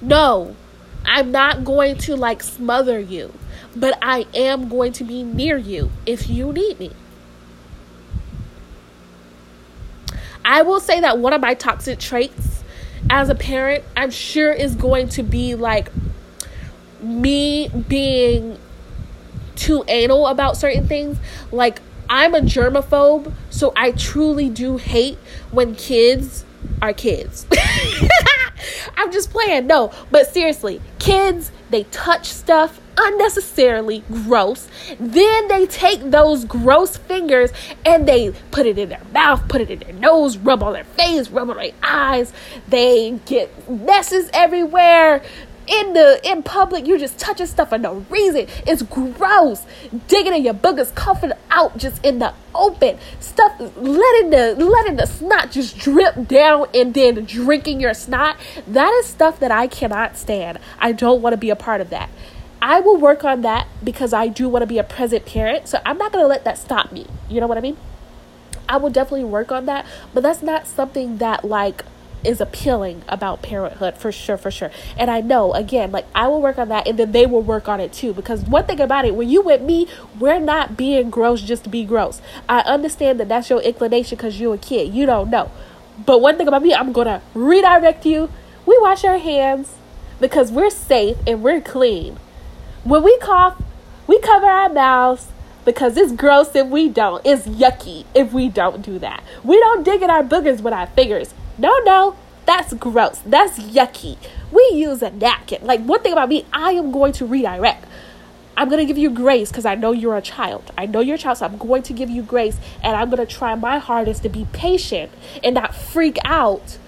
No, 0.00 0.56
I'm 1.04 1.30
not 1.30 1.64
going 1.64 1.98
to 1.98 2.16
like 2.16 2.42
smother 2.42 2.98
you, 2.98 3.32
but 3.76 3.98
I 4.00 4.26
am 4.34 4.68
going 4.68 4.92
to 4.94 5.04
be 5.04 5.22
near 5.22 5.58
you 5.58 5.90
if 6.06 6.30
you 6.30 6.52
need 6.52 6.78
me. 6.78 6.92
I 10.44 10.62
will 10.62 10.80
say 10.80 11.00
that 11.00 11.18
one 11.18 11.32
of 11.32 11.40
my 11.40 11.54
toxic 11.54 11.98
traits 11.98 12.62
as 13.10 13.28
a 13.28 13.34
parent, 13.34 13.84
I'm 13.96 14.10
sure 14.10 14.52
is 14.52 14.74
going 14.74 15.08
to 15.10 15.22
be 15.22 15.54
like 15.54 15.90
me 17.02 17.68
being 17.68 18.58
too 19.56 19.84
anal 19.88 20.26
about 20.26 20.56
certain 20.56 20.86
things. 20.86 21.18
Like, 21.52 21.80
I'm 22.08 22.34
a 22.34 22.40
germaphobe, 22.40 23.32
so 23.50 23.72
I 23.76 23.92
truly 23.92 24.48
do 24.48 24.76
hate 24.76 25.18
when 25.50 25.74
kids 25.74 26.44
are 26.82 26.92
kids. 26.92 27.46
I'm 28.96 29.12
just 29.12 29.30
playing. 29.30 29.66
No, 29.66 29.92
but 30.10 30.26
seriously, 30.26 30.80
kids, 30.98 31.52
they 31.70 31.84
touch 31.84 32.26
stuff 32.26 32.80
unnecessarily 32.98 34.04
gross. 34.10 34.68
Then 34.98 35.48
they 35.48 35.66
take 35.66 36.10
those 36.10 36.44
gross 36.44 36.96
fingers 36.96 37.50
and 37.86 38.06
they 38.06 38.32
put 38.50 38.66
it 38.66 38.78
in 38.78 38.90
their 38.90 39.02
mouth, 39.12 39.46
put 39.48 39.60
it 39.60 39.70
in 39.70 39.78
their 39.78 39.92
nose, 39.92 40.36
rub 40.36 40.62
on 40.62 40.74
their 40.74 40.84
face, 40.84 41.30
rub 41.30 41.48
on 41.50 41.56
their 41.56 41.72
eyes. 41.82 42.32
They 42.68 43.18
get 43.24 43.70
messes 43.70 44.28
everywhere 44.32 45.22
in 45.70 45.92
the 45.92 46.20
in 46.24 46.42
public, 46.42 46.86
you're 46.86 46.98
just 46.98 47.18
touching 47.18 47.46
stuff 47.46 47.68
for 47.68 47.78
no 47.78 48.04
reason. 48.10 48.46
It's 48.66 48.82
gross. 48.82 49.64
Digging 50.08 50.34
in 50.34 50.44
your 50.44 50.54
boogers, 50.54 50.94
coughing 50.94 51.32
out 51.50 51.78
just 51.78 52.04
in 52.04 52.18
the 52.18 52.34
open. 52.54 52.98
Stuff 53.20 53.52
letting 53.58 54.30
the 54.30 54.56
letting 54.58 54.96
the 54.96 55.06
snot 55.06 55.52
just 55.52 55.78
drip 55.78 56.26
down 56.26 56.66
and 56.74 56.92
then 56.92 57.24
drinking 57.24 57.80
your 57.80 57.94
snot. 57.94 58.36
That 58.66 58.92
is 58.94 59.06
stuff 59.06 59.38
that 59.40 59.52
I 59.52 59.68
cannot 59.68 60.16
stand. 60.16 60.58
I 60.78 60.92
don't 60.92 61.22
want 61.22 61.34
to 61.34 61.38
be 61.38 61.50
a 61.50 61.56
part 61.56 61.80
of 61.80 61.90
that. 61.90 62.10
I 62.62 62.80
will 62.80 62.96
work 62.96 63.24
on 63.24 63.40
that 63.42 63.68
because 63.82 64.12
I 64.12 64.28
do 64.28 64.48
want 64.48 64.62
to 64.62 64.66
be 64.66 64.78
a 64.78 64.84
present 64.84 65.24
parent. 65.24 65.68
So 65.68 65.80
I'm 65.86 65.96
not 65.96 66.12
going 66.12 66.22
to 66.22 66.28
let 66.28 66.44
that 66.44 66.58
stop 66.58 66.92
me. 66.92 67.06
You 67.28 67.40
know 67.40 67.46
what 67.46 67.56
I 67.56 67.62
mean? 67.62 67.78
I 68.68 68.76
will 68.76 68.90
definitely 68.90 69.24
work 69.24 69.50
on 69.50 69.66
that, 69.66 69.86
but 70.12 70.22
that's 70.22 70.42
not 70.42 70.66
something 70.66 71.18
that 71.18 71.44
like 71.44 71.84
is 72.24 72.40
appealing 72.40 73.02
about 73.08 73.42
parenthood 73.42 73.96
for 73.96 74.12
sure, 74.12 74.36
for 74.36 74.50
sure. 74.50 74.70
And 74.96 75.10
I 75.10 75.20
know, 75.20 75.52
again, 75.54 75.90
like 75.92 76.06
I 76.14 76.28
will 76.28 76.42
work 76.42 76.58
on 76.58 76.68
that 76.68 76.86
and 76.86 76.98
then 76.98 77.12
they 77.12 77.26
will 77.26 77.42
work 77.42 77.68
on 77.68 77.80
it 77.80 77.92
too. 77.92 78.12
Because 78.12 78.42
one 78.44 78.66
thing 78.66 78.80
about 78.80 79.04
it, 79.04 79.14
when 79.14 79.28
you 79.28 79.40
with 79.42 79.62
me, 79.62 79.88
we're 80.18 80.40
not 80.40 80.76
being 80.76 81.10
gross 81.10 81.42
just 81.42 81.64
to 81.64 81.70
be 81.70 81.84
gross. 81.84 82.20
I 82.48 82.60
understand 82.60 83.20
that 83.20 83.28
that's 83.28 83.50
your 83.50 83.60
inclination 83.60 84.16
because 84.16 84.40
you're 84.40 84.54
a 84.54 84.58
kid. 84.58 84.92
You 84.94 85.06
don't 85.06 85.30
know. 85.30 85.50
But 86.04 86.20
one 86.20 86.36
thing 86.36 86.48
about 86.48 86.62
me, 86.62 86.74
I'm 86.74 86.92
to 86.92 87.22
redirect 87.34 88.06
you. 88.06 88.30
We 88.66 88.78
wash 88.80 89.04
our 89.04 89.18
hands 89.18 89.74
because 90.20 90.52
we're 90.52 90.70
safe 90.70 91.16
and 91.26 91.42
we're 91.42 91.60
clean. 91.60 92.18
When 92.84 93.02
we 93.02 93.18
cough, 93.18 93.62
we 94.06 94.18
cover 94.20 94.46
our 94.46 94.68
mouths. 94.68 95.28
because 95.64 95.96
it's 95.96 96.12
gross 96.12 96.54
if 96.54 96.66
we 96.66 96.88
don't. 96.88 97.24
It's 97.24 97.46
yucky 97.46 98.04
if 98.14 98.32
we 98.32 98.48
don't 98.48 98.82
do 98.82 98.98
that. 98.98 99.22
We 99.44 99.58
don't 99.58 99.84
dig 99.84 100.02
in 100.02 100.10
our 100.10 100.22
boogers 100.22 100.60
with 100.60 100.72
our 100.72 100.86
fingers. 100.88 101.34
No, 101.60 101.78
no, 101.80 102.16
that's 102.46 102.72
gross. 102.72 103.20
That's 103.26 103.58
yucky. 103.58 104.16
We 104.50 104.66
use 104.72 105.02
a 105.02 105.10
napkin. 105.10 105.62
Like, 105.62 105.84
one 105.84 106.02
thing 106.02 106.12
about 106.12 106.30
me, 106.30 106.46
I 106.54 106.72
am 106.72 106.90
going 106.90 107.12
to 107.12 107.26
redirect. 107.26 107.84
I'm 108.56 108.70
going 108.70 108.80
to 108.80 108.86
give 108.86 108.96
you 108.96 109.10
grace 109.10 109.50
because 109.50 109.66
I 109.66 109.74
know 109.74 109.92
you're 109.92 110.16
a 110.16 110.22
child. 110.22 110.72
I 110.78 110.86
know 110.86 111.00
you're 111.00 111.16
a 111.16 111.18
child, 111.18 111.36
so 111.36 111.44
I'm 111.44 111.58
going 111.58 111.82
to 111.82 111.92
give 111.92 112.08
you 112.08 112.22
grace 112.22 112.58
and 112.82 112.96
I'm 112.96 113.10
going 113.10 113.26
to 113.26 113.30
try 113.30 113.54
my 113.56 113.78
hardest 113.78 114.22
to 114.22 114.30
be 114.30 114.46
patient 114.54 115.12
and 115.44 115.54
not 115.54 115.74
freak 115.74 116.16
out 116.24 116.78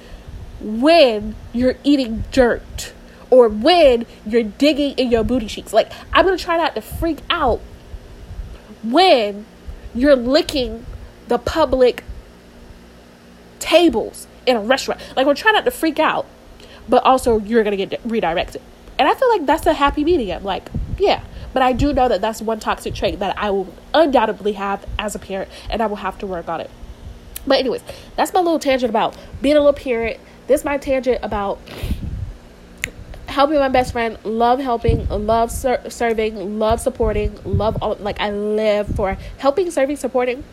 when 0.58 1.34
you're 1.52 1.76
eating 1.84 2.24
dirt 2.32 2.94
or 3.28 3.48
when 3.48 4.06
you're 4.24 4.42
digging 4.42 4.92
in 4.92 5.10
your 5.10 5.22
booty 5.22 5.48
cheeks. 5.48 5.74
Like, 5.74 5.92
I'm 6.14 6.24
going 6.24 6.38
to 6.38 6.42
try 6.42 6.56
not 6.56 6.74
to 6.76 6.80
freak 6.80 7.18
out 7.28 7.60
when 8.82 9.44
you're 9.94 10.16
licking 10.16 10.86
the 11.28 11.38
public 11.38 12.04
tables 13.58 14.26
in 14.46 14.56
a 14.56 14.60
restaurant. 14.60 15.00
Like, 15.16 15.26
we're 15.26 15.34
trying 15.34 15.54
not 15.54 15.64
to 15.64 15.70
freak 15.70 15.98
out, 15.98 16.26
but 16.88 17.04
also 17.04 17.38
you're 17.38 17.64
to 17.64 17.76
get 17.76 18.00
redirected. 18.04 18.62
And 18.98 19.08
I 19.08 19.14
feel 19.14 19.28
like 19.28 19.46
that's 19.46 19.66
a 19.66 19.74
happy 19.74 20.04
medium. 20.04 20.44
Like, 20.44 20.68
yeah. 20.98 21.22
But 21.52 21.62
I 21.62 21.72
do 21.72 21.92
know 21.92 22.08
that 22.08 22.20
that's 22.20 22.40
one 22.40 22.60
toxic 22.60 22.94
trait 22.94 23.18
that 23.18 23.36
I 23.38 23.50
will 23.50 23.72
undoubtedly 23.92 24.52
have 24.52 24.86
as 24.98 25.14
a 25.14 25.18
parent, 25.18 25.50
and 25.68 25.82
I 25.82 25.86
will 25.86 25.96
have 25.96 26.18
to 26.18 26.26
work 26.26 26.48
on 26.48 26.60
it. 26.60 26.70
But, 27.46 27.58
anyways, 27.58 27.82
that's 28.16 28.32
my 28.32 28.40
little 28.40 28.58
tangent 28.58 28.90
about 28.90 29.16
being 29.40 29.56
a 29.56 29.60
little 29.60 29.72
parent. 29.72 30.18
This 30.46 30.60
is 30.60 30.64
my 30.64 30.78
tangent 30.78 31.20
about 31.22 31.58
helping 33.26 33.58
my 33.58 33.68
best 33.68 33.92
friend, 33.92 34.18
love 34.24 34.60
helping, 34.60 35.08
love 35.08 35.50
ser- 35.50 35.88
serving, 35.88 36.58
love 36.58 36.80
supporting, 36.80 37.38
love 37.44 37.82
all 37.82 37.96
like 37.96 38.20
I 38.20 38.30
live 38.30 38.94
for 38.94 39.16
helping, 39.38 39.70
serving, 39.70 39.96
supporting. 39.96 40.44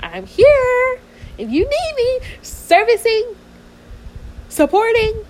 I'm 0.00 0.26
here. 0.26 1.00
If 1.40 1.50
you 1.50 1.64
need 1.64 1.94
me, 1.96 2.20
servicing, 2.42 3.36
supporting. 4.48 5.24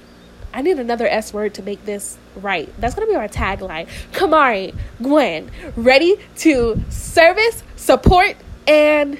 I 0.52 0.62
need 0.62 0.80
another 0.80 1.06
S 1.06 1.32
word 1.32 1.54
to 1.54 1.62
make 1.62 1.84
this 1.84 2.18
right. 2.34 2.68
That's 2.80 2.96
gonna 2.96 3.06
be 3.06 3.14
our 3.14 3.28
tagline. 3.28 3.86
Kamari, 4.12 4.74
Gwen, 5.00 5.50
ready 5.76 6.16
to 6.38 6.82
service, 6.88 7.62
support, 7.76 8.36
and 8.66 9.16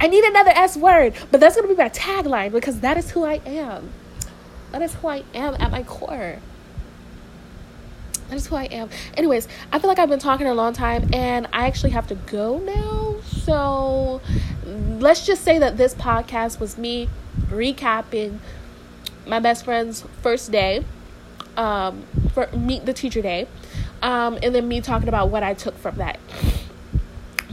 I 0.00 0.06
need 0.06 0.24
another 0.24 0.52
S 0.54 0.76
word, 0.76 1.14
but 1.30 1.40
that's 1.40 1.54
gonna 1.54 1.68
be 1.68 1.74
my 1.74 1.90
tagline 1.90 2.52
because 2.52 2.80
that 2.80 2.96
is 2.96 3.10
who 3.10 3.24
I 3.24 3.40
am. 3.44 3.90
That 4.72 4.80
is 4.80 4.94
who 4.94 5.08
I 5.08 5.22
am 5.34 5.54
at 5.60 5.70
my 5.70 5.82
core. 5.82 6.38
That 8.30 8.36
is 8.36 8.46
who 8.46 8.56
I 8.56 8.64
am. 8.64 8.88
Anyways, 9.14 9.46
I 9.70 9.78
feel 9.78 9.88
like 9.88 9.98
I've 9.98 10.08
been 10.08 10.18
talking 10.18 10.46
a 10.46 10.54
long 10.54 10.72
time 10.72 11.10
and 11.12 11.46
I 11.52 11.66
actually 11.66 11.90
have 11.90 12.06
to 12.06 12.14
go 12.14 12.58
now. 12.58 13.11
So 13.44 14.20
let's 14.64 15.26
just 15.26 15.42
say 15.42 15.58
that 15.58 15.76
this 15.76 15.94
podcast 15.94 16.60
was 16.60 16.78
me 16.78 17.08
recapping 17.48 18.38
my 19.26 19.40
best 19.40 19.64
friend's 19.64 20.04
first 20.22 20.52
day, 20.52 20.84
um, 21.56 22.04
for 22.32 22.48
meet 22.52 22.86
the 22.86 22.92
teacher 22.92 23.20
day, 23.22 23.48
um, 24.00 24.38
and 24.42 24.54
then 24.54 24.68
me 24.68 24.80
talking 24.80 25.08
about 25.08 25.28
what 25.28 25.42
I 25.42 25.54
took 25.54 25.76
from 25.76 25.96
that, 25.96 26.18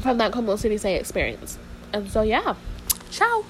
from 0.02 0.18
that 0.20 0.32
Como 0.32 0.56
City 0.56 0.78
Say 0.78 0.96
experience. 0.96 1.58
And 1.92 2.10
so, 2.10 2.22
yeah, 2.22 2.56
ciao. 3.10 3.46